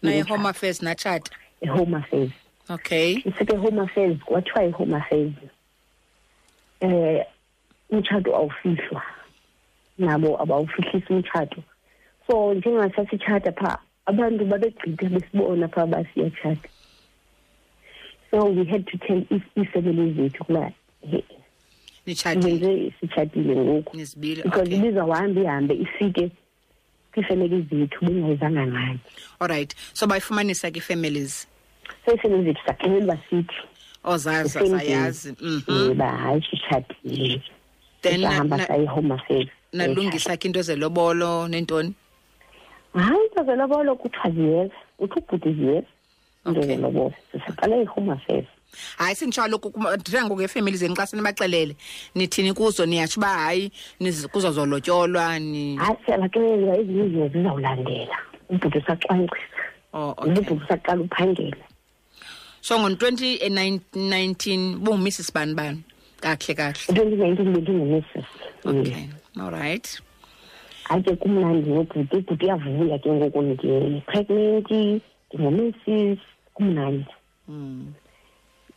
[0.02, 1.31] naye home affairs nachata
[1.64, 2.33] e-home affairs
[2.76, 5.35] okay isithi home affairs kwathiwa i-home affairs
[6.83, 7.25] eh
[7.92, 9.03] umtshato awufihlwa
[9.99, 11.62] nabo abawufihlisi umtshato
[12.27, 16.68] so njengasasitshata pha abantu babegqitha besibona pha basiyatshata
[18.31, 19.23] so we had to tell
[19.57, 20.73] isebele zethu kuba
[21.07, 21.23] nje
[23.01, 23.97] sitshatile ngoku
[24.42, 26.31] because ibizawuhamba ihambe ifike
[27.12, 28.99] kwiifemeli zethu bengawuzanga nganye
[29.38, 31.47] all right so bayifumanisa ke families
[32.07, 33.57] so iifemeli zethu saxelelwa sithi
[34.04, 35.88] ozazi sasayazi mhm.
[35.88, 37.42] yeba hayi sishathile
[38.02, 41.94] then hamba sayi-home affairs nalungisa khe into zelobolo nentoni
[42.94, 45.86] hayi into zelobolo kuthiwa ziyeza uthi ubhuti ziyeza
[46.46, 48.46] into zelobolo sisaqale i-home affairs
[48.96, 51.76] hayi senditsho kaloku ndithetha ngoku efemeli zeni xa senibaxelele
[52.14, 53.72] nithini kuzo niyatsho uba hayi
[54.32, 58.16] kuzo zolotyolwa hayi siyabaxelela ezinye izinto zizawulandela
[58.50, 59.62] ubhuti usaxwancisa
[59.92, 61.56] oh, nobhuti usaqala uphangela
[62.62, 65.83] so ngo-2019 bungumissis bani bani
[66.22, 67.98] kakuhle kakuhle
[68.64, 69.09] okay
[69.42, 69.98] all right
[70.94, 76.18] ake kumnandi nobhuti ubhuti uyavuya ke ngoku ndipregnant ndingumissis
[76.55, 77.07] kumnandi
[77.51, 77.83] mm.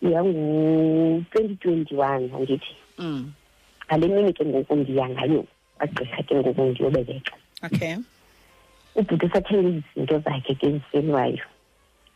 [0.02, 2.72] yangu-twenty twenty one andithi
[3.86, 4.14] ngale mm.
[4.16, 5.42] mini ke ngoku ndiya ngayo
[5.80, 7.96] agqirha ke ngoku ndiyobeleka okay
[8.98, 11.40] ubhuti usathenga izinto zakhe ke zisenwayo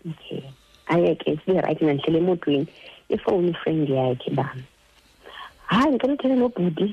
[0.09, 0.41] okay
[0.89, 2.65] aye ke sibe rayithi nandihlela emotweni
[3.13, 4.45] ifowuni ifrendi yakhe ba
[5.69, 6.87] hayi ndicela uthetha nobhuti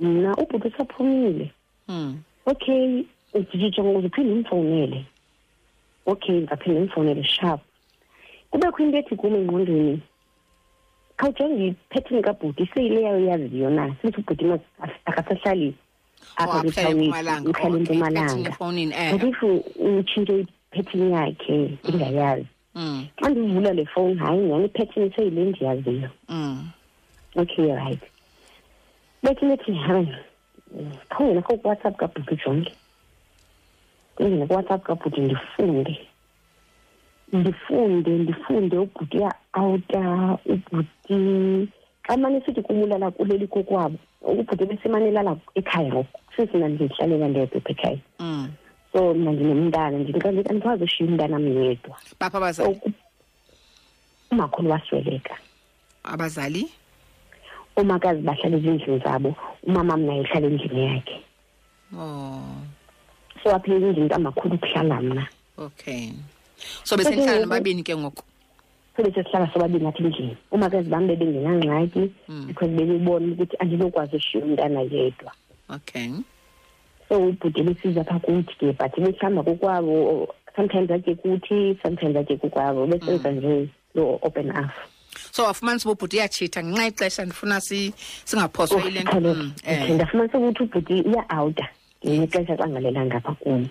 [0.00, 1.46] mna ubhuti usaphumile
[1.88, 2.18] hmm.
[2.46, 5.04] okay ujijijonga uze uphinde umfowunele
[6.06, 7.60] okay ndizaphinde umfowunele shap
[8.50, 10.02] kubekho into ethi kum engqondweni
[11.18, 14.44] khawujonge iphethini kabhuti seyile yayo yaziyo na sithi ubhuti
[15.06, 15.74] akasahlali
[16.36, 17.34] apha kwitawnihlala
[17.78, 18.50] empumalanga
[18.98, 19.10] eh.
[19.12, 19.38] but if
[19.78, 21.88] utshintshe iphethini yakhe hmm.
[21.88, 23.08] ingayazi xa mm.
[23.30, 26.56] ndivula le fowuni hayi nyhani iphethini seyile ndiyaziyo mm.
[27.36, 28.00] okay right
[29.22, 30.08] bethinethi lethi hayi
[31.10, 32.72] khawungena kho kuwhatsapp kabhuti jonke
[34.14, 35.94] ndingena kuwhatsapp kabhuti ndifunde
[37.40, 40.00] ndifunde ndifunde ubhuti uyaawuta
[40.52, 41.16] ubhuti
[42.06, 47.98] xa mane sithi kumulala kuleli kokwabo ubhuti besimanelala ekhaya ngoku since mna ndizihlalela ndedwa ekhaya
[48.20, 48.46] mm.
[48.92, 52.76] so mina nginomntana nje kanti andikwazi ushiya umntana myedwa bapha abazali
[54.30, 55.34] umakhulu wasweleka
[56.04, 56.62] abazali
[57.76, 59.30] umakazi bahlala ezindlini zabo
[59.66, 61.16] umama mna ehlala endlini yakhe
[61.96, 62.58] oh
[63.42, 65.24] so aphela izinto amakhulu kuhlala mna
[65.64, 66.10] okay
[66.82, 68.24] so bese nihlala nababini ke ngoku
[68.96, 72.02] sobe sesihlala sobabini apha endlini umakazi bami bebengenangxaki
[72.50, 75.30] because bebebona ukuthi andinokwazi ushiya umntana yedwa
[75.70, 76.10] okay
[77.10, 83.36] sewubhuti besiza pha kuthi-ke but besihamba kokwabo sometimes atye kuthi sometimes atye kokwabo besenza mm.
[83.36, 84.70] nje lo open up
[85.32, 89.90] so wafumanisa uba ubhuti iyatshitha ngenxa ixesha ndifuna singaphoswa oh, ile nto mm, eh.
[89.90, 91.66] ndafumanisa ukuthi ubhuti iya-outa
[92.04, 92.58] ngenye ixesha mm.
[92.58, 93.66] xa ngalelanga apha kum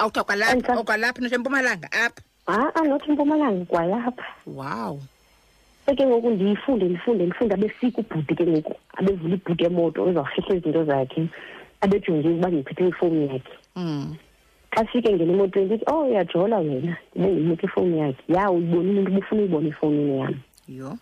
[0.00, 4.96] outa kwalapha okwalapha notsho empumalanga apha ha-a ah, ah, nothi empumalanga kwalapha wow
[5.96, 11.28] ke ngoku ndiyifunde ndifunde ndifunde abesika ubhuti ke ngoku abevula ibhuti emoto ezawufihla izinto zakhe
[11.86, 14.16] abethi ngizi uba ngiphethe ifoni yakhe mm
[14.78, 19.38] afike ngena emotweni lithi oh uyajola wena ndibe ngimnika ifowuni yakhe ya uyibonile into ubufuna
[19.42, 20.34] uyibona efowunini yam
[20.78, 20.92] yho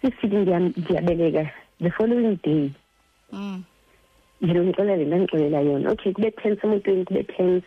[0.00, 0.38] sisifike
[0.76, 1.50] ndiyabeleka
[1.82, 2.62] the following day
[3.32, 3.62] mm
[4.42, 7.66] ndinomxelela le ndandixelela yona okay kube tense emotweni kube tense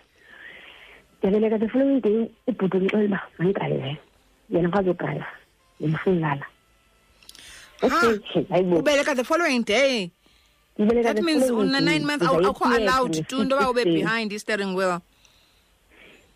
[1.18, 3.92] ndiyabeleka the following day ubhuti umxelela uba mandiqalele
[4.54, 5.28] yena kwazodrayiva
[5.80, 6.46] ndimfunilala
[8.80, 10.10] ubeleka the following day
[10.78, 15.00] that means una-nine months awukho allowed to into yoba ube behind the steering wheel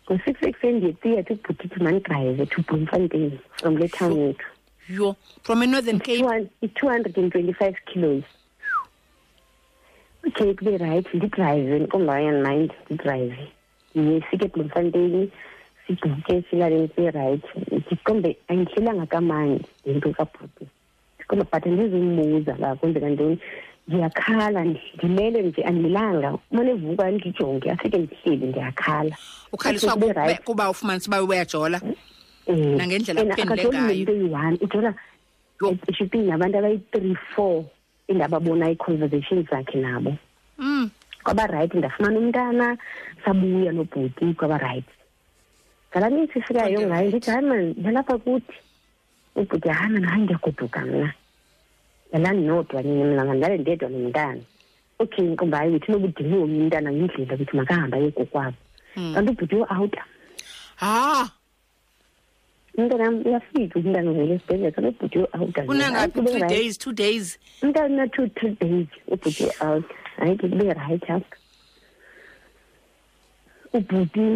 [0.08, 4.12] ngo-six ekuseni ndiye to ubhuti to mandrive to bloemfontein from the town
[4.90, 6.24] yethu from a northern cape
[6.60, 8.24] It's and twenty-five kilos
[10.26, 13.40] okay kube rayithi ndidrayive inkomba yandimaindi ndidrayive
[13.94, 15.30] ndiye sike bloemfontein
[15.86, 20.66] sibhuke silaleni the ndiqombe andihlelanga kamandi into kabhuti
[21.18, 23.38] ndiqombe but ndizumbuza uba kwenzeka ntoni
[23.88, 24.64] ndiyakhala
[24.96, 29.14] ndimele nje andimelanga umanevuka ndijonge afike ndihleli ndiyakhala
[29.54, 31.78] ukhaliswakuba ufumanisa uba uyajola
[32.50, 34.90] eh, nangendlelaakajolinentoyi-one ujola
[35.90, 37.56] eshipin nabantu abayi-three four
[38.10, 40.10] endababona ii-conversation zakhe nabo
[40.58, 40.84] mm.
[41.24, 42.66] kwaba rayithi ndafumana umntana
[43.24, 44.94] sabuya nobhuti kwaba rayithi
[45.90, 48.56] ngalaa mithi ifikayo ngayo ndithi hayi man ndalapha kuthi
[49.38, 51.10] ubhuti hayi man hayi ndiyagoduka mna
[52.18, 54.42] ndandinodwa ninemlanga ndale ndedwa nomntana
[55.02, 58.58] okay inkqumba hayi wethi nobudiniwo mnye umntana ngendlela kuthi makahamba yegokwabo
[58.94, 59.14] hmm.
[59.14, 60.02] kanti ubhuti uawuta
[60.82, 60.94] ha
[62.76, 67.26] umntana m uyafika umntana ngele esibhedlela kanti ubhuti uawuta unangaphi two days
[67.64, 71.30] umntana na-two three days ubhuti uawuta hayi ke kube rayithi ask
[73.76, 74.26] ubhuti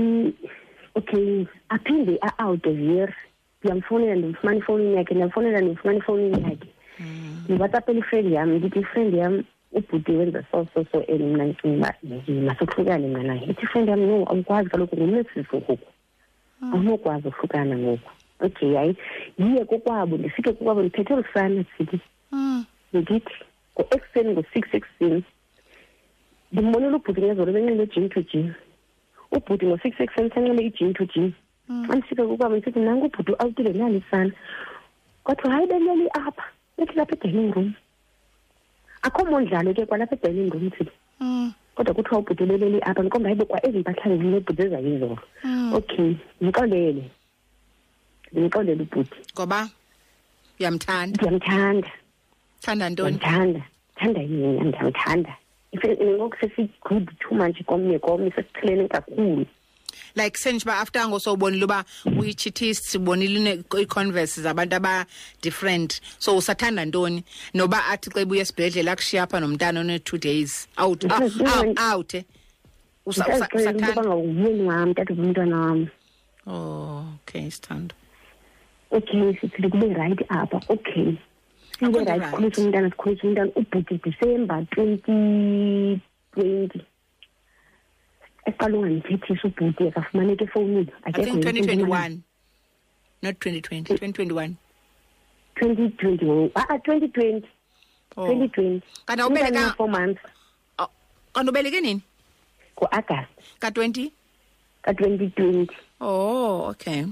[0.97, 1.29] okay
[1.69, 3.09] aphinde a-out of year
[3.61, 6.69] ndiyamfowunela ndimfumana ifowunini yakhe ndiyamfowunela ndimfumana ifowunini yakhe
[7.45, 9.35] ndibata pele ifriend yam ndithi ifriend yam
[9.79, 14.01] ubhuti wenza so so so and mna ndicinga uba masohlukane mna naye ithi ifriend yam
[14.09, 15.79] no awukwazi kaloku ngumnesisi ngoku
[16.73, 18.11] awunokwazi uhlukana ngoku
[18.47, 18.95] okay hayi
[19.39, 21.99] yiye kokwabo ndifike kokwabo ndiphethe lusana sithi
[22.33, 22.65] mm.
[22.93, 23.35] ndithi
[23.75, 25.21] ngo-ekuseni ngo-six ekuseni
[26.53, 28.47] ndimbonela ubhuti ngezolo benxile ejin to jin
[29.37, 31.89] ubhuti ngo-six ekuseni sanxile ijin to jin xa mm.
[31.99, 34.33] ndifike kokwabo ndisithi nanke ubhuti awutile nalisana
[35.25, 36.45] kwathiwa hayi belele apha
[36.79, 37.69] bethi lapha e-dining room
[39.07, 40.91] akho mondlalo ke kwalapha e-dining room thina
[41.25, 41.49] mm.
[41.77, 45.71] kodwa kuthiwa ubhudeleleli apha ngiqomba hayi kwa ezimpahlane nginebhudeza yizolo mm.
[45.79, 46.11] okay
[46.43, 47.05] ngixolele
[48.39, 49.61] ngixolele ubhuti ngoba
[50.61, 51.91] uyamthanda ngiyamthanda
[52.65, 53.63] thanda ntoni ngiyamthanda
[53.99, 55.33] thanda yena ngiyamthanda
[56.17, 59.45] ngoku sesi-good too much komnye komnye sesichelene kakhulu
[60.17, 61.81] like senje uba after ngosobonile uba
[62.21, 65.91] uyi-chitist sibonile ii-converse zabantu aba-different
[66.25, 67.21] so usathanda ntoni
[67.59, 70.53] noba athi xa buya esibhedlele akushiya apha nomntana one-two days
[70.85, 72.25] out ah, out e eh.
[73.11, 75.81] usathandangawuvuni wam tatova umntwana wam
[76.55, 77.95] oh okay sithando
[78.97, 81.11] okay sithi kube right apha okay
[81.79, 85.13] kube right sikhulisa umntana sikhulisa umntana ubhuti disemba twenty
[86.33, 86.81] twenty
[88.51, 92.15] eqala ungayiphethisha ubhuti akafumaneka efowunini akekho twenty twenty one
[93.23, 94.57] not twenty twenty twenty twenty one
[95.57, 97.45] ah, ah, twenty twenty a-a twenty twenty
[98.15, 100.21] twenty twenty kanti awubeleka-four months
[100.79, 100.89] oh,
[101.35, 102.03] kanti ubeleke nini
[102.79, 104.05] ngo-agasti ka-twenty
[104.87, 105.65] ka-twenty twenty
[106.01, 107.03] oh okay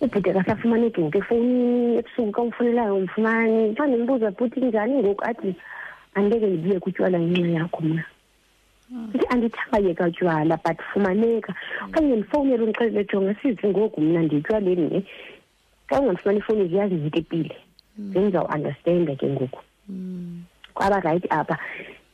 [0.00, 5.50] ubhuti akasafumaneki ngoku efowunini ebusuku ka umfunelayo umfumani xa ndimbuza bhuti njani ngoku athi
[6.14, 8.04] andeke ndibuye kutywala ngenxa yakho mna
[8.90, 11.52] ndithi andithanga yeka tywala but fumaneka
[11.86, 15.02] okanye ndifowunele undixelele jonga sizi ngoku mna ndiytywaleni ne eh,
[15.90, 17.56] xa ungandifumana ifowuni ziyazi zitepile
[17.98, 18.12] mm.
[18.12, 20.42] zendizawuunderstanda ke ngoku mm.
[20.74, 21.58] kwaba rayithi apha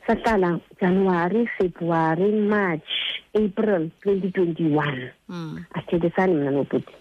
[0.07, 2.89] sahlala january february march
[3.37, 5.65] april twenty twenty one mm.
[5.77, 6.93] asithethesani mna nobuti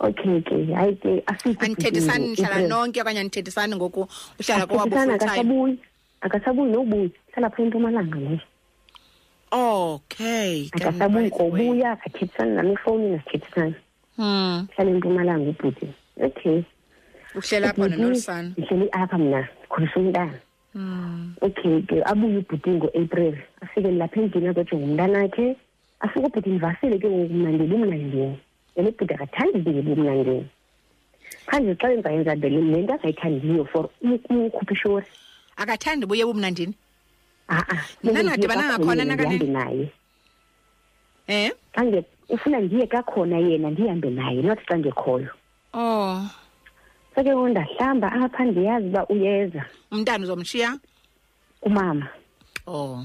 [0.00, 4.08] okay ke hayi ke asiandithethesani ndihlala nonke okanye andithethesani ngoku
[4.40, 5.78] uhlala kuwabuyi
[6.22, 8.44] akasabuyi nobuya hlala phaa empumalanga ngoku
[9.50, 13.74] okay akasabuyi kobuya akathethisani nam efowunini asithethisani
[14.18, 14.56] um hmm.
[14.76, 15.86] hlala empumalanga ubhuti
[16.26, 16.56] okay
[17.38, 20.34] uhlela apha nonolusana ndihleli apha mna khulisa umntana
[20.74, 25.46] um okay ke abuye ubhuti ngoapril afike lapha endlini akwejwa ngumntana akhe
[26.00, 28.38] afike ubhuti ndivasile ke ngoku mna ndibi mnandini
[28.76, 30.40] yena ubhuti akathandi ndi ngibi mnandini
[31.46, 32.46] phandle xa endzayenza le
[32.84, 33.88] nto azayithandiyo for
[34.30, 35.06] ukhuphi ishori
[35.60, 36.74] akathandi buye bumnandini
[37.56, 37.76] a-a
[38.14, 39.04] nanadibana ngakhona
[39.56, 39.92] naye
[41.26, 42.00] eh kange
[42.34, 45.28] ufuna ndiye kakhona yena ndihambe naye not xa ngekhoyo
[45.74, 46.24] oh
[47.14, 49.62] seke ngoku ndahlamba apha ndiyazi uba uyeza
[49.92, 50.70] umntana uzomshiya
[51.68, 52.06] umama
[52.66, 53.04] oh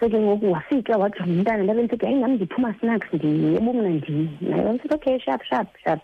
[0.00, 5.16] seke ngoku wafika wajonga umntana ndabe ndisithi hayi nam ndiphuma snacks ndiyebumnandini naye wamsithi okay
[5.24, 6.02] sharp sharp sharp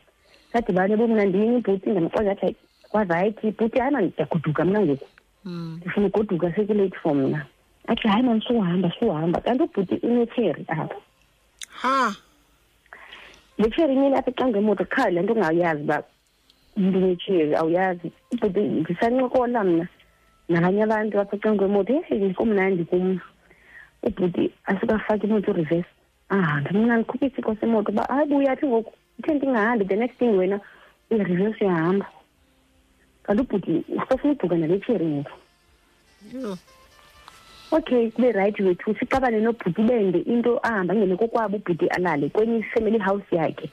[0.52, 2.56] sadibane ebumnandini ibhuti ndamxoza athi hayi
[2.92, 5.06] kwaze ayithi ibhuti hayi mani ndiyagoduka mna ngoku
[5.44, 5.72] hmm.
[5.76, 7.46] ndifuna ugoduka sekuleyithi for mna
[7.88, 10.88] athi hayi mani suhamba suhamba kanti ubhuti unetsheri apha
[11.80, 12.14] ha
[13.58, 15.98] le tsheri imini apha xa ngemoto qha le nto ungayazi uba
[16.76, 19.84] umntu unetsheri awuyazi ubhuti ndisancokola mna
[20.48, 23.18] nabanye abantu apha xa ngemoto yeyi kumnandi kum
[24.04, 25.92] ubhuti asukafaki imoto urivesi
[26.28, 30.60] ahambe mna ndikhuphe isiko semoto uba hayi buyathi ngoku ithe ndingahambi the next thing wena
[31.10, 32.06] uyarivesi uyahamba
[33.22, 35.24] kaloku bhuti sifuna ubhukana le-cheering
[37.70, 42.98] okay kube rayithi wethu sixabane nobhuti bende into ahamba ngene kokwabo ubhuti alale kwenye ifamily
[42.98, 43.70] house yakhe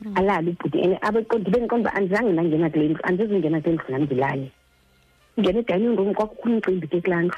[0.00, 0.16] mm.
[0.16, 4.50] alale ubhuti and ndibe ndiqonda uba andizange ndangena kule ndlu andizuzungena kule ndlu nam ndilale
[5.40, 7.36] ngena edining room kwakukho umcimbi ke kulaa ndlu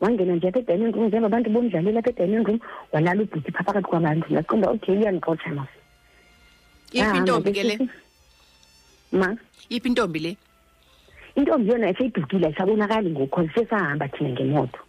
[0.00, 2.60] wangena nje apha edining room njengoba abantu bomdlalela apha edining room
[2.92, 5.68] walala ubhuti phaa phakathi kwabantu ndaqonda okay uyandiqotsha mas
[6.94, 7.74] iphi ah, intombi ke le
[9.12, 9.36] ma
[9.68, 10.32] iphi intombi le
[11.36, 14.80] intombi yona iseyidukile ayisabonakali ngokho sisesahamba thina ngemoto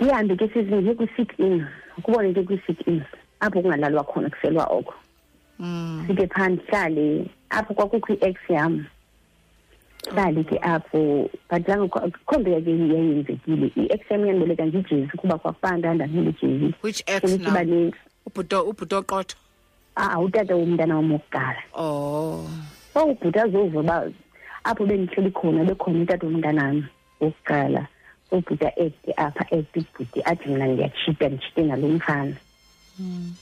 [0.00, 0.36] ndihambe hmm.
[0.36, 1.66] ke sizingeke kwi sit in
[2.02, 3.02] kubone ke kwi sit in
[3.40, 4.94] apho kungalalwa khona kuselwa oko
[5.58, 6.04] hmm.
[6.06, 8.86] sike phandi hlale apho kwakukho i-ex yam
[10.16, 11.62] hlale ke apho but
[12.26, 19.36] kho nto yake yayenzekile i-ex yam yandiboleka ngijezi kuba kwakubanda ndandile ijezi which now ubhutoqotho
[19.96, 22.46] a ah, utata womntana wam wokuqala oh
[22.94, 24.10] so ubhuta azova uba
[24.70, 26.82] apho bendihleli khona bekhona utata womntanami
[27.20, 27.82] wokuqala
[28.34, 32.36] ubhuda ekti apha ekti ubhuti athi mna ndiyatshita nditshite ngalo mfana
[32.96, 33.34] hmm.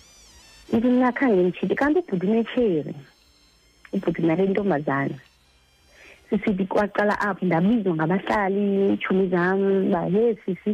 [0.72, 2.94] mna khange nditshite kanti ubhuti unetsheri
[3.94, 5.18] ubhuti nale ntombazana
[6.30, 9.58] sisithi kwaqala apho ndabizwa ngabahlali iitshumi zam
[9.88, 10.72] uba ye sisi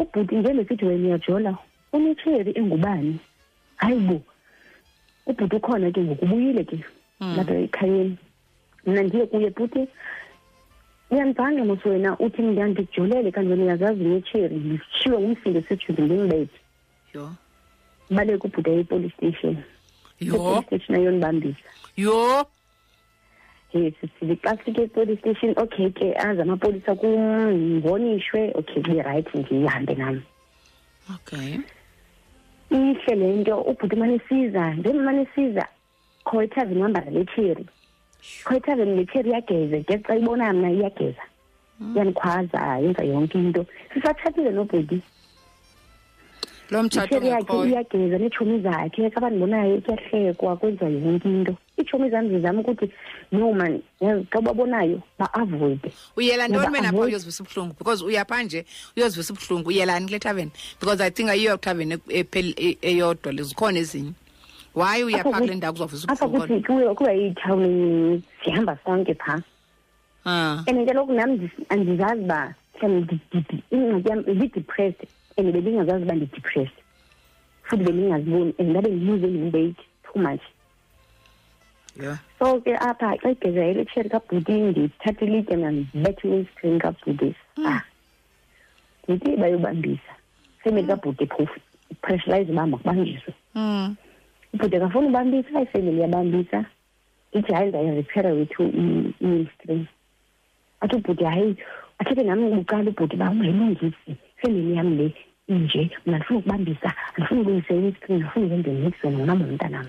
[0.00, 1.50] ubhuti njenbesithi wena uyajola
[1.92, 3.14] unetsheri engubani
[3.80, 4.18] hayi bo
[5.28, 6.78] ubhuti ukhona ke ngokubuyile ke
[7.20, 7.36] hmm.
[7.36, 8.16] lapha ekhayeni
[8.88, 9.88] mna ndiye kuye bhuti
[11.10, 16.58] uyandibhange mos wena uthi mnda ndikujolele kanti wena uyazazi netsheri ndishiwe ngumsindo sejudi ndimbethi
[17.14, 17.24] yho
[18.16, 19.54] baleke ubhuda epolice station
[20.28, 21.68] yho station ayondibambisa
[22.04, 22.16] yho
[23.76, 29.94] yes sisibi xa sifike epolice station okay ke aze amapolisa kungonishwe ndibonishwe okay berayithi ndihambe
[30.00, 30.16] nam
[31.14, 31.50] okay
[32.76, 35.64] ihle le nto ubhuti umane esiza njengomane esiza
[36.26, 37.64] kho ithavi inamba tsheri
[38.44, 41.22] khwethazen nethir iyageza je xa ibona mna iyageza
[41.94, 42.72] iyandikhwaza mm.
[42.84, 43.62] yenza yonke into
[43.94, 44.98] sisatshatile nobhedi
[46.72, 52.86] lo mtshatoher yakhe iyageza neetshomi zakhe kabandibonayo kuyahlekwa kwenziwa yonke into iitshomi zam zizama ukuthi
[53.32, 53.72] noman
[54.30, 58.60] xa ubabonayo ba-avoide uyelani ntoni mena pha uyozivisa ubuhlungu because uyapha nje
[58.96, 63.78] uyozivisa ubuhlungu uyelani kule thaveni because i think ayiyo thaveni e-, e-, e-, eyodwa lezikhona
[63.78, 64.12] ezinye
[64.74, 69.40] waye uya phaa kule ndawo kuzawuvisaapha kuthi kuba yithawuni zihamba sonke phaa
[70.28, 73.16] um and ke loku nam andizazi uba mhlawumbi
[73.74, 75.08] ingxaki yam ibidepressed
[75.38, 76.78] and bendingazazi uba ndidepressed
[77.62, 80.40] futhi bendingaziboni and ndabe ndiluse ndimbeyithi too much
[82.38, 87.66] so ke apha xa igeza elitshere kabhuti ndithatha ilitye nandibethelestrin kabhutis hmm.
[87.66, 87.80] ah.
[89.08, 90.12] ndithi bayobambisa
[90.62, 90.90] femeli hmm.
[90.96, 91.60] kabhuti phofu
[92.02, 93.96] pressurize ubamba kubanjiswe hmm.
[94.54, 96.64] ibhuda kafuna ubambisa ifemeli yabambisa
[97.32, 99.86] ithi hayi ndayiriphera wethu i-ministry
[100.80, 101.56] athi ubhuti hayi
[101.98, 105.14] athethe nam bucala ubhuti uba ungayilungisi ifemeli yam le
[105.46, 109.86] inje mna ndifuna ukubambisa andifuna ukulungisa i-ministry ndifuna ukwenze nekuseni ngonam nomntanam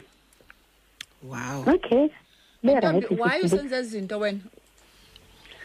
[1.31, 2.05] wow okay
[3.19, 4.39] waye usenze zinto wena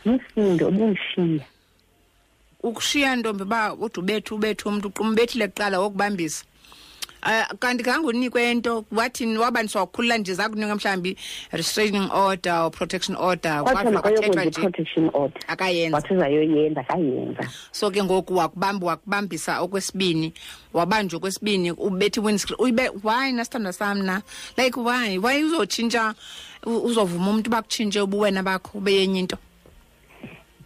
[0.07, 1.45] umsindo obundishiya
[2.68, 6.45] ukushiya ntombi uba ude ubethu ubethu umntu uqumbethile kuqala wokubambisa
[7.24, 11.16] uh, kanti khange unikwe into wathini wabaniswa wakhulula nje zakunika mhlawumbi
[11.52, 18.04] restraining order or protection order kwathela kwayokwenza i-protection order akayenza wathi uzayoyenza akayenza so ke
[18.04, 20.32] ngoku wakubamba wakubambisa okwesibini
[20.72, 24.22] wabanjwa okwesibini ubethi windscreen ube why nasithandwa sam na
[24.56, 26.14] like why why uzotshintsha
[26.84, 29.36] uzovuma umuntu bakutshintshe ubuwena bakho beyenye into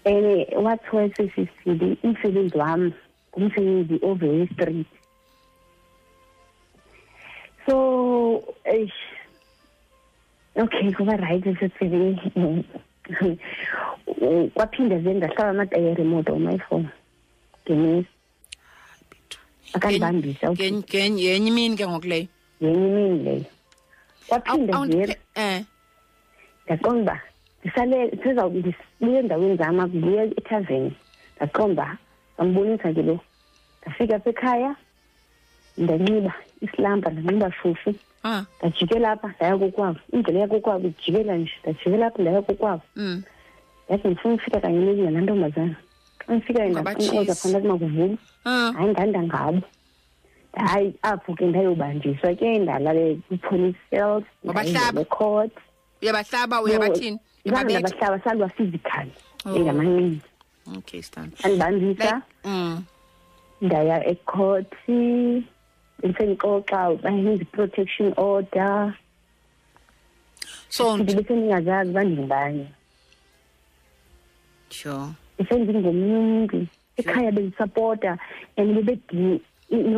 [0.05, 2.93] um eh, wathi wesesisili umsebenzi wami
[3.37, 4.87] ngumsebenzi over-street
[7.69, 7.77] so
[8.65, 8.97] eish
[10.57, 12.29] okay kuba right esesebenzi
[14.55, 16.89] kwaphinde zengahlaba amatayeri emoto omayi-phone
[17.65, 18.09] ngenesi
[19.77, 22.27] akandibambisa yenye imini ke ngoku leyo
[22.65, 23.47] yenye imini leyo
[24.29, 25.61] kwaphinde zero um eh.
[26.65, 27.17] ndaqonda uba
[27.61, 30.93] ndisale ndizawubuya endaweni zam akubuya ethaveni
[31.37, 31.99] ndaqonda uba
[32.39, 33.21] angibonisa ke lo
[33.81, 34.71] ndafika apha ekhaya
[35.79, 37.91] ndanxiba isilamba ndanxiba shushu
[38.33, 38.43] ah.
[38.59, 43.17] ndajikela apha ndaya kokwabo indlela yakokwabo ijikela nje ndajikela apha ndaya kokwabo mm.
[43.89, 45.77] yathi ndifuna ukufika kanye nelinye laa ntombazana
[46.25, 48.73] xa ndifika ndaoza phanda kumakuvuma ah.
[48.77, 49.61] hayi ndandangabo
[50.71, 54.25] hayi apho ke ndayobanjiswa ke ndalale kwi-police field
[55.01, 55.53] ecourt
[56.03, 59.07] uyabahlaba uyabathini zange ndabahlaba salwa physical
[59.47, 59.55] oh.
[59.57, 60.21] engamanqini
[61.47, 62.83] ndandibanzisa mm.
[63.63, 64.71] ndaya ecourt
[66.03, 68.95] ngisengixoxa bayenza protection order
[70.75, 72.65] so ngibese ningazazi bandingibani
[74.77, 76.59] sure ngisenze ngomunye umuntu
[77.01, 78.11] ekhaya bengisupporta
[78.59, 79.41] and bebedinga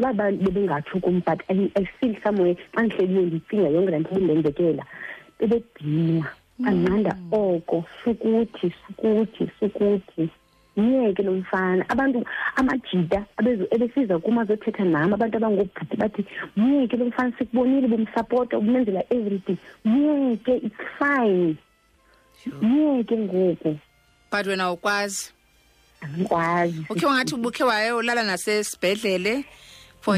[0.01, 1.40] noba bebengatsho kum but
[1.76, 4.84] i feel somewhere xa ndihleliwe ndicinga yonke lanto bendenzekela
[5.38, 6.26] bebedinwa
[6.68, 7.32] anqanda mm.
[7.44, 10.24] oko sukuthi sukuthi sukuthi
[10.77, 12.25] yeke lo mfana abantu
[12.57, 13.25] amajida
[13.75, 16.23] ebesiza kuma azothetha nami abantu abangobhuti bathi
[16.57, 21.57] myeke lo mfana sikubonile bumsapota ubumenzela everything myeke it's fine
[22.62, 23.79] myeke ngoku
[24.31, 25.33] but wena awukwazi
[26.03, 29.45] angikwazi okay wangathi ubukhe wayolala nasesibhedlele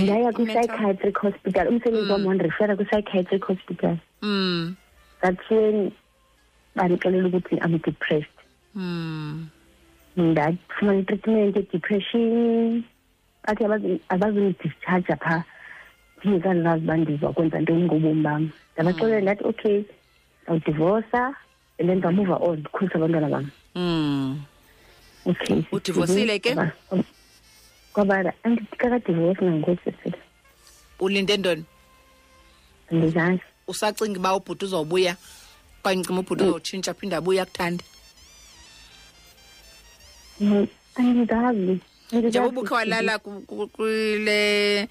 [0.03, 2.27] ndaya kwi-psychiatric hospital umsebenzi wam mm.
[2.27, 4.75] wandirefera kwi-psychiatric hospital mm
[5.21, 5.91] that's when
[6.77, 8.37] bandixelela ukuthi i'm depressed
[8.75, 9.47] mm
[10.17, 12.85] ndafumana itreatment edepression
[13.45, 13.65] athi
[14.09, 15.43] abazundidischarja phaa
[16.19, 18.43] ndingekandinazi uba ndiva kwenza ntoni ngobomi bam
[18.75, 19.23] ndabaxelela mm.
[19.25, 19.79] ndathi okay
[20.45, 21.35] ndawudivosa
[21.81, 24.41] and then ndamuva all ndikhulisa abantwana bam mm.
[25.27, 26.53] okay udivosile ke
[27.93, 30.19] kwabala andikakadivosi nangokusesile
[31.01, 31.65] ulinde ntoni
[32.93, 35.17] andizazi usacinga uba ubhuti uzawubuya
[35.81, 37.85] okanye ncima ubhuti uzawutshintsha phinde abuya kuthande
[40.41, 40.69] Mm,
[42.13, 44.89] njengoba ukhe walala kule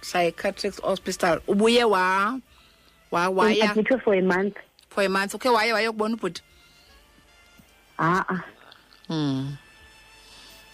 [0.00, 2.40] psychiatric hospital ubuye wa
[3.10, 3.74] wa mm, waya
[4.04, 4.56] for a month
[4.88, 6.42] for a month ukhe waye wayokubona ubhuti
[7.98, 8.44] a-a ah, ah.
[9.14, 9.56] mm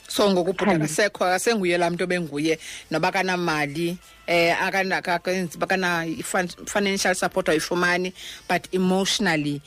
[0.09, 2.59] so ngoku ubhuti akasekho akasenguye laa mntu obenguye
[2.91, 3.97] noba kanamali um
[4.27, 8.13] eh, akakenzi bakana-financial support ayifumani
[8.49, 9.63] but emotionally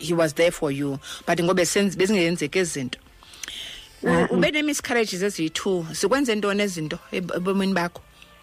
[0.00, 1.64] he was there for you but ngobe
[1.96, 2.98] bezingenzeki izinto
[4.36, 6.98] ube ne-miscarriages eziyi-two zikwenze ntoni ezinto
[7.38, 8.00] ebomini bakho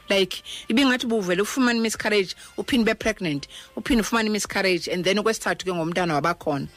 [0.09, 2.31] like ibingathi buvele ufumane i-miscarriage
[2.61, 3.43] uphinde be-pregnant
[3.79, 6.67] uphinde ufumane i-miscarriage and then okwesithathu ke ngomntana wabakhona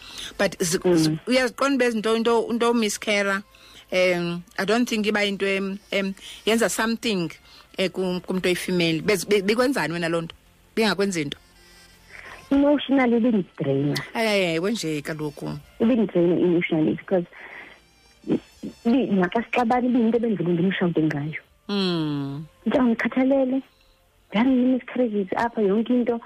[0.41, 1.19] but mm.
[1.27, 3.37] uyaziqona ube zinto into into miscara
[3.93, 5.47] um i don't think iba into
[5.93, 6.15] um
[6.47, 7.31] yenza something
[7.79, 9.01] um kumntu oyifemeli
[9.51, 10.35] bekwenzani wena loo nto
[10.77, 11.39] bingakwenzi nto
[12.51, 15.47] emotionally ibingidraina ayayibo nje kaloku
[15.81, 17.25] ibingidraina emotionally because
[18.85, 22.47] naxa sixabani ibiyinto ebendlule ndimshawute ngayo um hmm.
[22.67, 23.59] ndizawundikhathalele
[24.31, 26.21] ndandine-miscarriages apha yonke into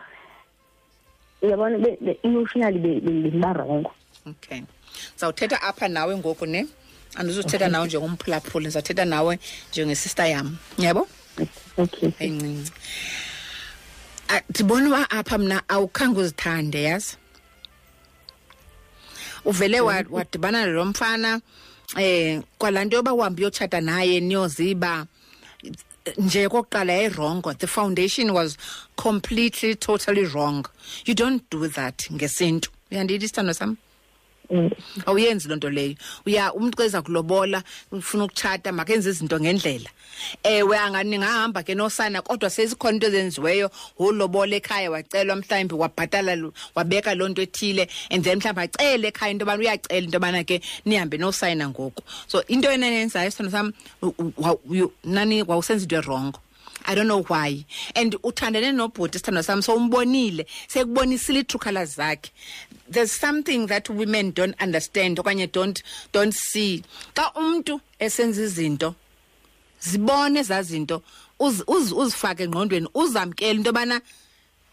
[1.43, 1.77] uyabona
[2.27, 3.93] emotionally bendiba rongo
[4.31, 4.63] okay
[5.19, 6.67] zawuthetha apha nawe ngoku ne
[7.15, 9.39] andizuthetha nawe njengomphulaphuli ndizawuthetha nawe
[9.71, 11.09] njengesister yam yabo
[11.83, 13.31] okay encinci okay.
[14.49, 17.17] ndibona uba apha mna awukhange uzithande yazi
[19.45, 21.33] uvele wadibana nalo mfana
[21.97, 25.07] eh kwalaa nto yoba uhambe uyotshata naye niyoziba
[26.19, 28.57] nje kokuqala yayirongo the foundation was
[28.97, 30.59] completely totally wrong
[31.07, 33.53] you don't do that ngesintu uyandiyithi isithando
[34.53, 35.03] mfundo mm.
[35.07, 35.95] awuyenzi lonto leyo
[36.27, 39.91] uya umceza kulobola ufuna ukuchata makenze izinto ngendlela
[40.43, 47.29] ewe anganingahamba ke nosana kodwa sezikhona into ezenziweyo ulobola ekhaya wacelwa mhlawumbi wabhatala wabeka loo
[47.29, 51.69] nto ethile and then mhlawumbi acele ekhaya into yobana uyacela into yobana ke nihambe nosayina
[51.69, 53.73] ngoku so into enanenzayo sithando sam
[55.05, 56.41] nani wawusenza into erongo
[56.85, 62.31] i don't know why and uthandene nobhuti isithandwa sam so umbonile sekubonisile ii-true colors zakhe
[62.93, 65.83] there's something that women don't understand okanye don't
[66.17, 66.69] don't see
[67.17, 67.75] xa umuntu
[68.05, 68.89] esenza izinto
[69.89, 70.97] zibone ezaa zinto
[72.03, 73.97] uzifake engqondweni uzamkele into yobana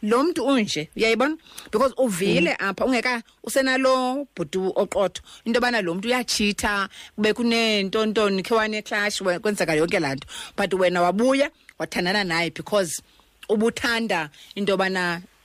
[0.10, 1.36] lo mntu unje uyayibona
[1.72, 2.68] because uvile mm.
[2.68, 3.16] apha ungeka
[3.48, 3.96] usenalo
[4.36, 6.74] bhutu oqotho into yobana lo mntu uyatshitha
[7.16, 11.48] kube kuneentontoni khe waneclash kwenzeka yonke laa nto but wena wabuya
[11.80, 13.02] wathandana naye because
[13.50, 15.04] ubuthanda into yobana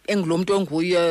[0.08, 1.04] engulo mntu onguye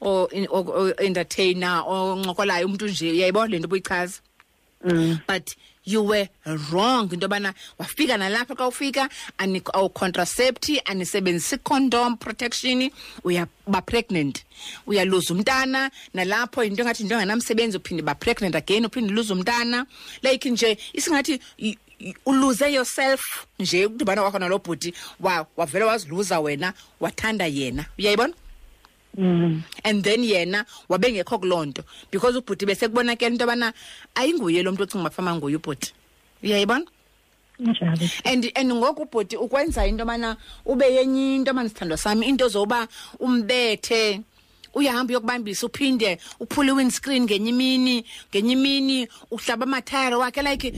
[0.00, 4.20] or entertainer onqokolayo umuntu nje uyayibona lento buyichaza
[4.84, 5.18] mm.
[5.28, 6.28] but you were
[6.70, 9.08] wrong into yobana wafika nalapha xa ufika
[9.74, 12.90] awucontracepti anisebenzisi icondom protection
[13.24, 14.42] uyabapregnant
[14.86, 19.86] uyaluza umntana nalapho yinto engathi yinto enganamsebenzi uphinde bapregnant again uphinde luza umntana
[20.22, 21.40] like nje isingathi
[22.26, 23.22] uluze yourself
[23.58, 24.94] nje ukudibana wakho nalo bhuti
[25.56, 28.34] wavele waziluza wena wathanda yena uyayibona
[29.18, 29.58] Mm-hmm.
[29.84, 33.72] and then yena wabengekho kulonto because ubhuti besekubonakela into bana
[34.14, 35.92] ayinguye lo muntu ocinga bafama nguye ubhuti
[36.44, 36.84] uyayibona
[37.58, 42.86] njalo and and ngoku ubhuti ukwenza into bana ube yenye into manisithandwa sami into zoba
[43.18, 44.20] umbethe
[44.74, 50.72] uyahamba uyokubambisa uphinde uphule iwindscreen ngenye imini ngenye imini uhlaba amathayara wakhe like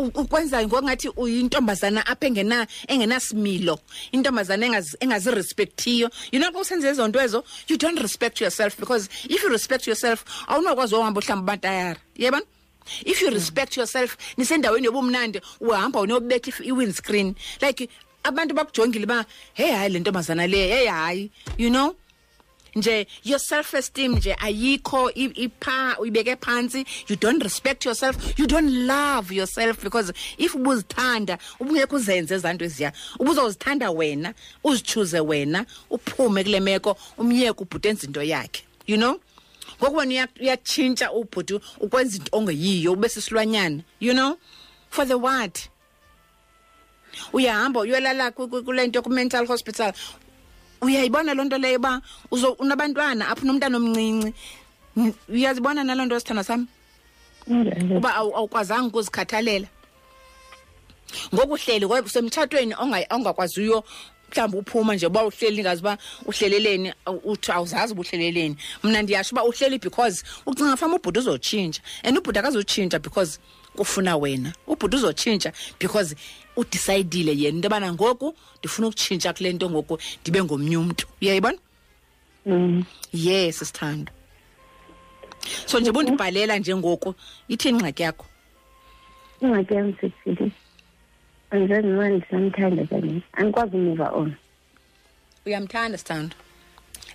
[0.00, 2.26] ukwenzayo ngokungathi uyintombazana apha
[2.90, 3.74] engenasimilo
[4.12, 4.64] intombazana
[5.04, 9.48] engazirespekthiyo you know xa usenze ezo nto ezo you don't respect yourself because if you
[9.48, 12.44] respect yourself awunokwazi ohamba uhlamba abatayara yebana
[13.04, 17.88] if you respect yourself nisendaweni yobumnandi uhamba unobetha i-wind screen like
[18.22, 19.24] abantu bakujongile uba
[19.54, 21.94] heyi hayi le ntombazana le heyi hayi you know
[22.74, 28.70] nje your self esteem nje ayikho ipha uyibeke phansi you don't respect yourself you don't
[28.86, 36.60] love yourself because if ubuzithanda ubungekho uzenze ezanto eziya ubuzozithanda wena uzichuze wena uphume kule
[36.60, 39.20] meko umyeke ubhutenza into yakhe you know
[39.82, 44.36] ngoku wena uyatshintsha ubhuti ukwenza into ongeyiyo ube sisilwanyana you know
[44.90, 45.68] for the what
[47.32, 49.92] uyahamba uyolala kule nto ku-mental hospital
[50.80, 52.00] uyayibona loo nto leyo uba
[52.58, 54.32] unabantwana apho nomntana omncinci
[55.28, 56.66] uyazibona naloo nto sithanda sam
[57.90, 59.68] uba awukwazanga ukuzikhathalela
[61.34, 62.74] ngoku uhleli semtshatweni
[63.14, 63.84] ongakwaziyo
[64.32, 66.92] mhlawumbi uphuma nje uba uhleli ngazi uba uhleleleni
[67.24, 72.40] uthi awuzazi uba uhleleleni mna ndiyasho uba uhleli because ucinga fama ubhuda uzotshintsha and ubhuda
[72.40, 73.38] akazutshintsha because
[73.80, 76.14] kufuna wena ubhuti uzotshintsha because
[76.56, 81.58] udicayidile yena into yobana ngoku ndifuna ukutshintsha kule nto ngoku ndibe ngomnye umntu uyayibona
[82.46, 82.84] mm.
[83.12, 84.12] yes sithando
[85.66, 85.96] so nje mhm.
[85.96, 87.14] bundibhalela njengoku
[87.48, 88.26] ithini ingxaki yakho
[89.42, 90.52] ingxaki yam sisile
[91.50, 94.34] andizazi uba ndisamthanda kanye andikwazi umuva on
[95.46, 96.36] uyamthanda sithando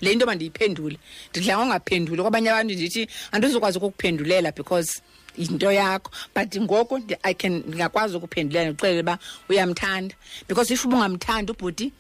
[0.02, 0.98] le into bandiyiphendule
[1.30, 5.02] ndidla ngongaphenduli kwabanye abantu ndithi andizokwazi ukukuphendulela because
[5.38, 9.20] into yakho but ngoku i can ngakwazi ukuphendula uxelele uba
[9.50, 10.14] uyamthanda
[10.48, 11.92] because if ubungamthandi ubhuti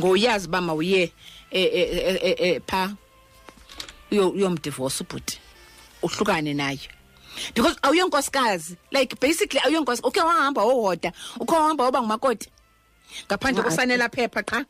[0.00, 1.12] ngouyazi uba mawuye
[1.50, 2.96] eh, eh, eh, phaa
[4.10, 5.38] uyomdivosa ubhuti
[6.02, 6.88] uhlukane naye
[7.54, 12.48] because awuyonkosikazi like basically awuyonkosikazi ukhe wahamba wohoda ukhe wahamba woba ngumakoti
[13.28, 14.66] ngaphandle kosanela phepha qha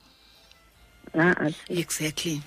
[1.69, 2.43] exactly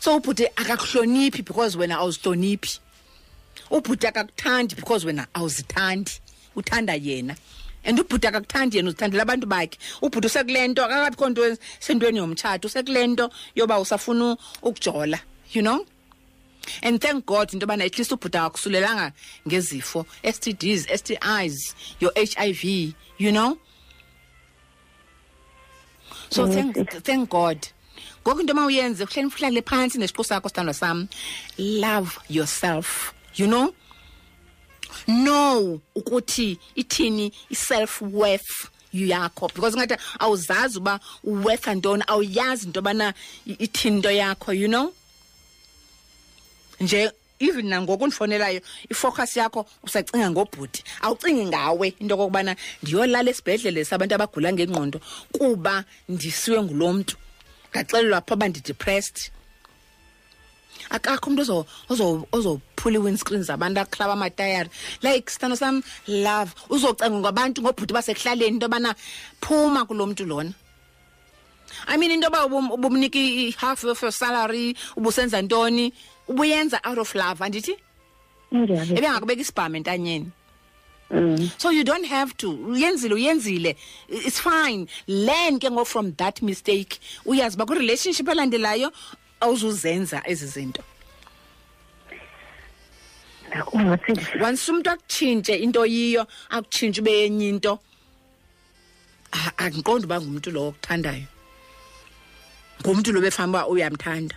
[0.00, 2.78] so ubhuti akakuhloniphi because wena awuzihloniphi
[3.70, 6.20] ubhuti akakuthandi because wena awuzithandi
[6.56, 7.36] uthanda yena
[7.84, 11.42] and ubhuti akakuthandi yena uzithandela abantu bakhe ubhuti usekule nto akakabikho nto
[11.86, 15.20] sentweni yomtshato usekule nto yoba usafuna ukujola
[15.52, 15.84] you know
[16.82, 19.12] and thank god into yobana at least ubhuta akakusulelanga
[19.48, 23.58] ngezifo s t ds s t is your h i v you know
[26.30, 26.72] so mm-hmm.
[26.72, 27.66] thank, thank god
[28.24, 31.08] ngoku into uma uyenze kuhleni fuhlale phantsi nesiqu sakho sithandwa sam
[31.58, 33.72] love yourself you know
[35.06, 43.14] no ukuthi ithini i-self worth yakho because ngathi awuzazi uba uwetha ntoni awuyazi into yobana
[43.46, 44.92] ithini into yakho you know
[46.80, 48.60] nje even nangoku ndifonelayo
[48.90, 54.98] ifocus yakho usacinga ngobhuti awucingi ngawe into yokokubana ndiyolala esibhedlele sabantu abagula ngengqondo
[55.32, 57.14] kuba ndisiwe ngulo mntu
[57.70, 59.18] ngaxelelwa pha uba ndidepressed
[60.90, 64.70] akakho umntu ozowuphula ozo, ozo phula iwindscreen zabantu akhlaba amatayari
[65.06, 65.76] like sithando sam
[66.26, 68.90] love uzocenga ngabantu ngobhuti basekuhlaleni into yobana
[69.44, 70.52] phuma kulo mntu lona
[71.92, 72.40] i mean into yoba
[72.78, 74.66] ubumnika i-half of your salary
[74.98, 75.86] ubusenza ntoni
[76.30, 77.74] ubuyenza out of love andithi
[78.98, 80.28] ebengakubeka isibham entanyeni
[81.18, 81.40] Mm.
[81.62, 83.70] so you don't have to uyenzile uyenzile
[84.26, 84.82] it's fine
[85.28, 86.92] learn ke ngo from that mistake
[87.30, 88.88] uyazi uba kwirelationship elandelayo
[89.44, 90.82] awuzuzenza ezi zinto
[93.54, 97.78] once umuntu akutshintshe into yiyo akutshintshe ube yenye into
[99.32, 101.26] ah, angiqondi uba ngumuntu lo okuthandayo
[102.82, 104.36] ngumntu lo befana uba uyamthanda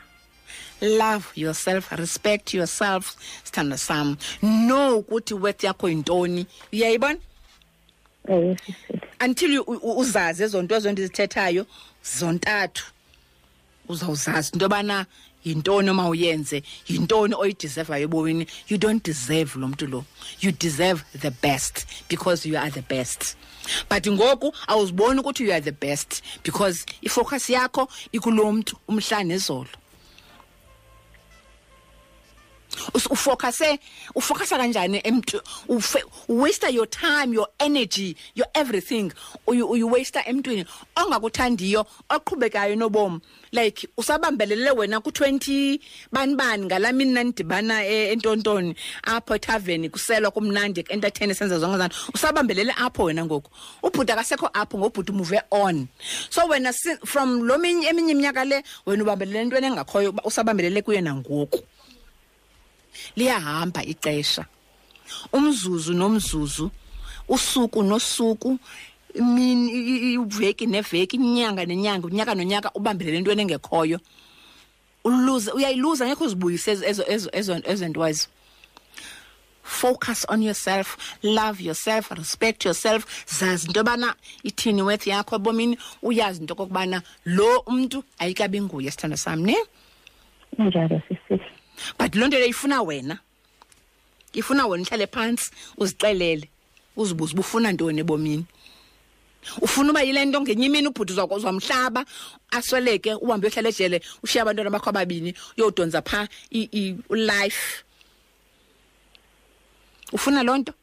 [0.81, 7.19] love yourself respect yourself sithanda sam know ukuthi worth yakho yintoni uyayibona
[9.19, 9.63] until
[9.97, 11.65] uzazi ezo nto ezo ndizithethayo
[12.19, 12.83] zontathu
[13.89, 15.05] uzawuzazi into yobana
[15.45, 20.05] yintoni oma uyenze yintoni oyideservayo ebomini you don't deserve lo mntu lo
[20.39, 23.35] you deserve the best because you are the best
[23.89, 29.69] but ngoku awuziboni ukuthi you are the best because ifocus yakho ikulo mntu umhla nezolo
[33.09, 33.79] ufocuse
[34.15, 35.41] ufocusa kanjani emntu
[36.29, 39.11] uwaste your time your energy your everything
[39.47, 40.65] uyiwaster emntwini
[40.95, 43.19] ongakuthandiyo oqhubekayo nobomi
[43.51, 45.79] like usabambelele wena ku-20
[46.11, 51.95] bani bani ngalaa mini nandidibana entontoni eh, apho ethaveni kuselwa kumnandi ku-entertain senza zonke zanto
[52.13, 53.51] usabambelele apho wena ngoku
[53.83, 55.87] ubhuda kasekho apho ngobhuda umuve on
[56.29, 56.71] so wena
[57.05, 61.59] from loo eminye iminyaka le wena ubambelele entweni engakhoyo usabambelele kuyo nangoku
[63.15, 64.45] liyahamba ixesha
[65.33, 66.71] umzuzu nomzuzu
[67.29, 68.57] usuku nosuku
[69.13, 69.69] imini
[70.13, 73.99] iveki neveki inyanga nenyanga unyaka nonyaka ubambelele entweni engekhoyo
[75.03, 78.27] uluza uyayiluza ngekho uzibuyise ezo ezo ezo ezo nto ezo
[79.63, 80.87] focus on yourself
[81.23, 83.01] love yourself respect yourself
[83.39, 89.17] zazi into yobana ithini worth yakho ebomini uyazi into okokubana lo umntu ayikabi nguye sithando
[89.17, 89.55] sam ne
[90.59, 91.49] njalo sisisi
[91.97, 93.19] but loo nto leyo ifuna wena
[94.33, 96.47] ifuna wena uhlale phantsi uzixelele
[96.97, 98.45] uzibuze uba ufuna ntoni ebomini
[99.61, 102.05] ufuna uba yile nto ngenye imini ubhuti uzamhlaba
[102.51, 106.01] asweleke uhambe uyohlala ejele ushiye abantwana bakho ababini life.
[106.03, 106.27] phaa
[107.09, 107.59] ulife
[110.13, 110.73] ufuna loo nto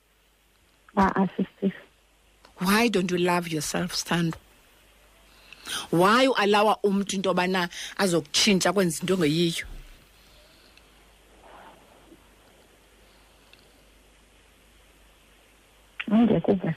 [0.97, 1.29] ah, ah,
[2.61, 4.37] why don't you love yourself stando
[5.93, 7.69] why ualawa umntu into yobana
[7.99, 9.67] azokutshintsha kwenza into ngeyiyo
[16.15, 16.75] ngingekho over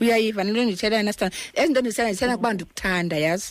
[0.00, 3.48] uyayiva nilo nditshelayo nasitana ezi nto ndisela ndisela kuba ndikuthanda yazi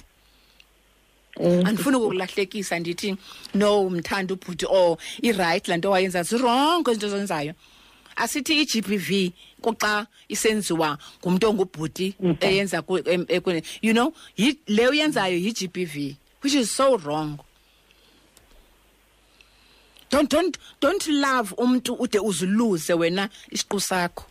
[1.39, 3.09] eh, andifuni ukukulahlekisa ndithi
[3.53, 7.53] no mthanda ubhuti or oh, irayithi laa nto wayenza zirongo izinto zenzayo
[8.15, 9.09] asithi i-g b v
[9.63, 10.89] kuxa isenziwa
[11.21, 12.07] ngumntu ongubhuti
[12.39, 12.79] eyenza
[13.81, 14.09] you know
[14.67, 15.93] le uyenzayo yi-g b v
[16.43, 17.37] which is so wrong
[20.09, 24.25] don't don't don't love umuntu ude uzuluze wena isiqu sakho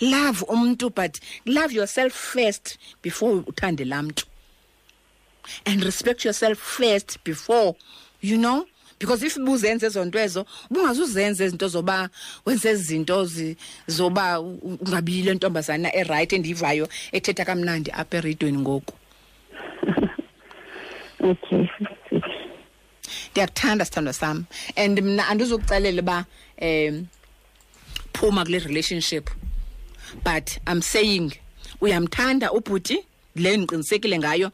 [0.00, 4.24] love umuntu but love yourself first before uthande lamuntu
[5.66, 7.74] and respect yourself first before
[8.20, 8.66] you know
[8.98, 12.08] because if buzenze ezonto ezo bungazuzenza izinto zoba
[12.46, 13.24] wenze izinto
[13.86, 18.94] zoba ungabile ntombazana eright endivayo ethetha kamnandi apha eridweni ngoku
[21.30, 21.68] okay
[23.34, 26.26] ndiyakuthanda sithandwa sam and mna andizokuxelela uba
[26.62, 27.06] um
[28.12, 29.28] phuma kule relationship
[30.22, 31.32] but i'm saying
[31.80, 33.04] uyamthanda ubhuti
[33.36, 34.52] le ndiqinisekile ngayo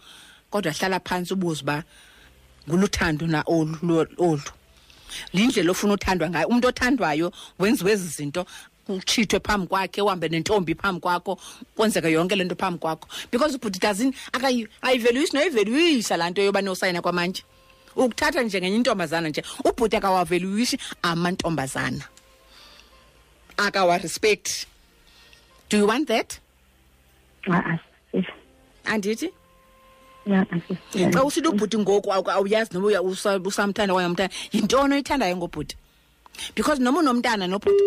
[0.51, 1.85] kodwa hlala phantsi ubuze uba
[2.69, 4.43] nguluthando na olu olu
[5.35, 8.47] yindlela ofuna uthandwa ngayo umntu othandwayo wenziwe ezi zinto
[8.89, 11.37] utshithwe phambi kwakhe uhambe nentombi phambi kwakho
[11.77, 17.03] kwenzeke yonke le nto phambi kwakho because ubhuti doesn't akayivaluisi noyivaluisa laa nto yoba nosayina
[17.05, 17.45] kwamanje
[17.97, 22.05] ukuthatha njengenye intombazana nje ubhuti akawaveluishi amantombazana
[23.57, 24.67] akawarespect
[25.71, 26.39] do you want that
[28.85, 29.31] andithi
[31.13, 33.01] xa usithi ubhuti ngoku awuyazi noba
[33.45, 35.77] usamthanda kwaye umntana yintoni oyithandayo ngobhuti
[36.55, 37.83] because noma unomntana nobhuti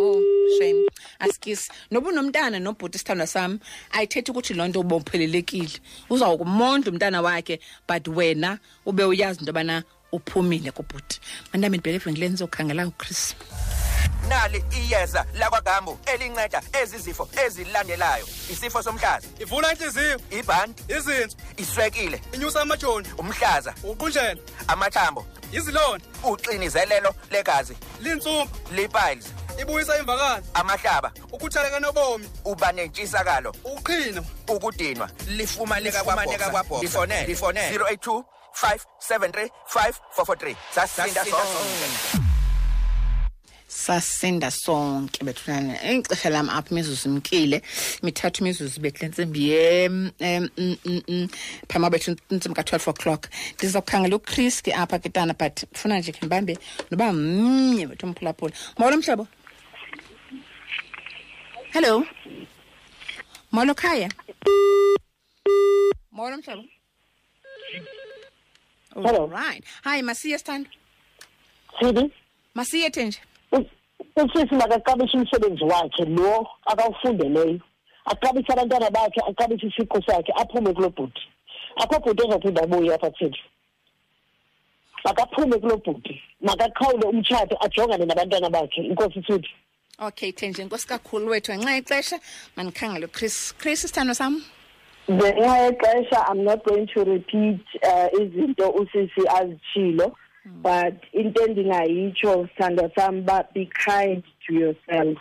[0.00, 0.20] oh
[0.58, 0.82] shame
[1.22, 3.58] asikisi noba unomntana nobhuti isithandwa sami
[3.94, 5.78] ayithethi ukuthi loo nto ubomphelelekile
[6.10, 11.20] uzawukumondla umntana wakhe but wena ube uyazi into yobana uphumile kubhuti
[11.52, 13.36] mandami ndibhelevengile ndizokhangela uchris
[14.28, 22.60] nali iyeza lakwagambu elinceda ezi zifo ezilandelayo isifo somhlaza ivula intliziyo ibhanti izinso iswekile inyusa
[22.62, 29.26] amajoni umhlaza uqunjela amathambo izilonda uxinizelelo legazi lintsumpha lipiles
[29.60, 36.50] ibuyisa imvakala amahlaba ukuthaleka nobomi uba nentshisakalo uqhino ukudinwa lifumaneka kwabhoxa
[36.82, 38.24] lifonele lifonele 082
[38.62, 39.48] 573
[40.16, 41.90] 5443 sasinda sonke
[43.68, 47.62] sasinda sonke bethunana ixesha lam apha imizuzu imkile
[48.02, 51.28] mithathu imizuzu bethu le ntsimbi ye mm, mm, mm.
[51.68, 56.12] phambi kwabethu intsimbi ka-twelve o'clock ndiza kukhangela uchris ke apha ke tana but funa nje
[56.12, 56.54] khe ndibambe
[56.90, 59.24] noba mnye bethu umphulaphula mawulo mhlobo
[61.72, 62.04] hello
[63.52, 64.08] molo khaya
[66.10, 66.62] molo mhlobo
[68.94, 70.68] oh, hello right hi masiye sithando
[71.80, 72.10] sibi
[72.54, 73.20] masiye tenje
[74.16, 77.60] usisi makaqabishe umsebenzi wakhe lo akawufundeleyo
[78.12, 81.22] aqabise abantwana bakhe aqabise isiqu sakhe aphume kulo bhuti
[81.82, 83.38] akho bhuti ezophinda abuye apha kutheni
[85.04, 86.14] makaphume kulo bhuti
[86.46, 89.50] makakhawule umtshato ajongane nabantwana bakhe inkosi thuthi
[90.02, 92.16] okay thenje inkosi kakhulu wethu ngenxa yexesha
[92.56, 94.44] mandikhangele chris chris isithando sam
[95.10, 100.06] ngenxa yexesha i'm not going to repeat uh, izinto usisi azitshilo
[100.44, 100.62] mm.
[100.62, 105.18] but into endingayitsho sithando sam uba be kind to yourself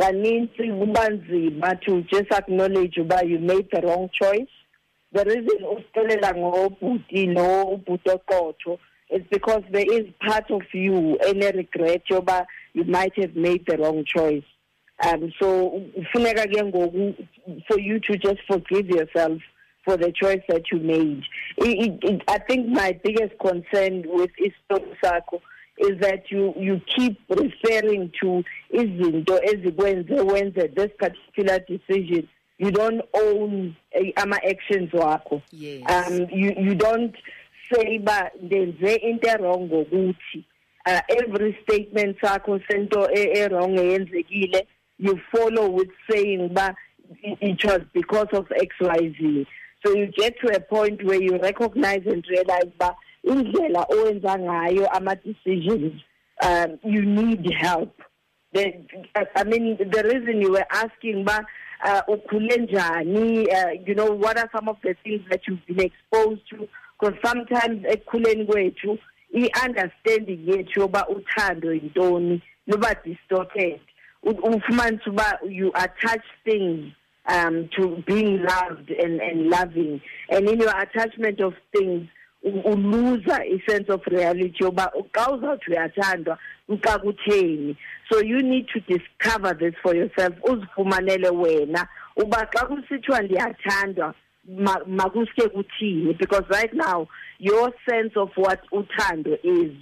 [0.00, 4.52] kanintsi kuba nzima to just acknowledge uba you made the wrong choice
[5.14, 8.78] the reason usixelela ngobhuti no ubhuti oqotho
[9.16, 12.46] is because there is part of you ene-regret yoba
[12.78, 14.44] you might have made the wrong choice.
[15.06, 19.40] Um, so, for you to just forgive yourself
[19.84, 21.22] for the choice that you made.
[21.58, 25.40] It, it, it, I think my biggest concern with Istom Sako
[25.78, 28.42] is that you, you keep referring to
[28.74, 32.28] izinto ezikwenze wenze this particular decision.
[32.58, 35.40] You don't own eh, ama uh, actions wakho.
[35.52, 35.82] Yes.
[35.88, 37.14] Um, you, you don't
[37.72, 40.44] say ba ndenze into wrong ngokuthi
[40.88, 44.62] uh, every statement sakho sento e-wrong eyenzekile
[45.06, 46.66] you follow with saying ba
[47.22, 49.46] it was because of xyz
[49.84, 52.90] so you get to a point where you recognize and realize ba
[53.34, 55.96] indlela owenza ngayo ama-decisions
[56.48, 57.92] um, you need help
[58.54, 58.64] the,
[59.34, 59.66] i mean
[59.96, 61.36] the reason you were asking ba
[61.88, 63.46] uh, ukhule uh, njani
[63.86, 66.56] you know what are some of the things that you've been exposed to
[66.98, 68.98] because sometimes ekukhuleni kwethu
[69.36, 73.80] i-understanding yethu yoba uthando yintoni luba distorted
[74.22, 76.92] ufumanise uba you attach things
[77.26, 80.00] um, to being loved and, and loving
[80.30, 82.08] and in your attachment of things
[82.44, 87.76] uluza i-sense of reality yoba xa uzawuthi uyathandwa mxa kutheni
[88.12, 94.14] so you need to discover this for yourself uzifumanele wena uba xa kusithiwa ndiyathandwa
[94.50, 97.06] Maguske kuthini because right now
[97.38, 99.72] your sense of what uthando is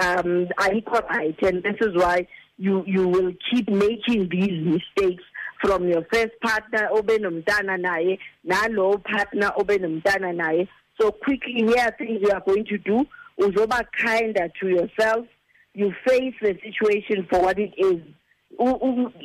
[0.00, 2.26] um ayikho right and this is why
[2.58, 5.22] you you will keep making these mistakes
[5.60, 10.66] from your first partner obe nomntana naye nalowo partner obe nomntana naye
[11.00, 13.06] so quickly here are things you are going to do
[13.40, 15.24] uzoba kinder to yourself
[15.72, 18.02] you face the situation for what it is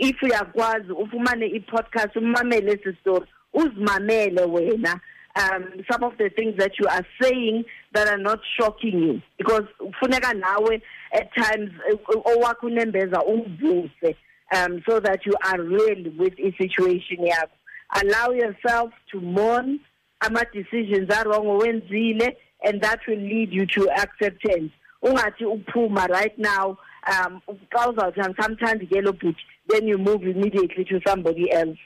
[0.06, 4.99] if uyakwazi ufumane i-podcast umamele esi story uzimamele wena
[5.36, 9.64] um some of the things that you are saying that are not shocking you because
[9.80, 10.82] kufuneka nawe
[11.14, 11.72] at times
[12.24, 14.16] owakho unembeza umvuse
[14.54, 17.56] um so that you are real with i-situation yakho
[18.02, 19.80] allow yourself to mourn
[20.22, 24.72] ama-decisions arong owenzile and that will lead you to acceptance
[25.02, 26.78] ungathi uphuma right now
[27.08, 27.41] um
[27.72, 31.80] xa uzawuthi angisamthandi ke bhuti then you move immediately to somebody else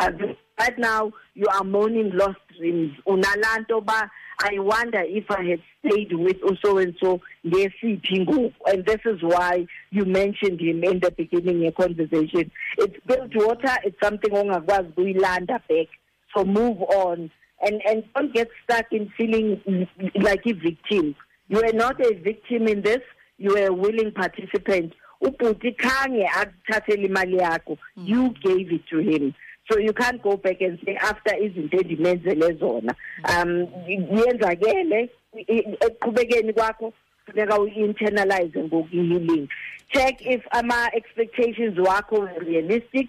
[0.00, 2.92] um, Right now, you are mourning lost dreams.
[3.08, 4.10] Unalanto ba,
[4.42, 10.04] I wonder if I had stayed with so and so, and this is why you
[10.04, 12.50] mentioned him in the beginning of your conversation.
[12.76, 15.88] It's built water, it's something on ongakwazi kuyilanda back.
[16.36, 17.30] So move on.
[17.62, 21.14] And, and don't get stuck in feeling like a victim.
[21.48, 23.00] You are not a victim in this,
[23.38, 24.92] you are a willing participant.
[25.22, 25.30] You
[28.42, 29.34] gave it to him.
[29.70, 32.94] so you can't go back and say after izinto endimenzele zona
[33.28, 33.50] um
[33.86, 35.08] yenzakele
[35.86, 36.92] eqhubekeni kwakho
[37.26, 39.48] funeka uyi-internalize ngoku-healing
[39.92, 43.08] check if ama-expectations wakho were realistic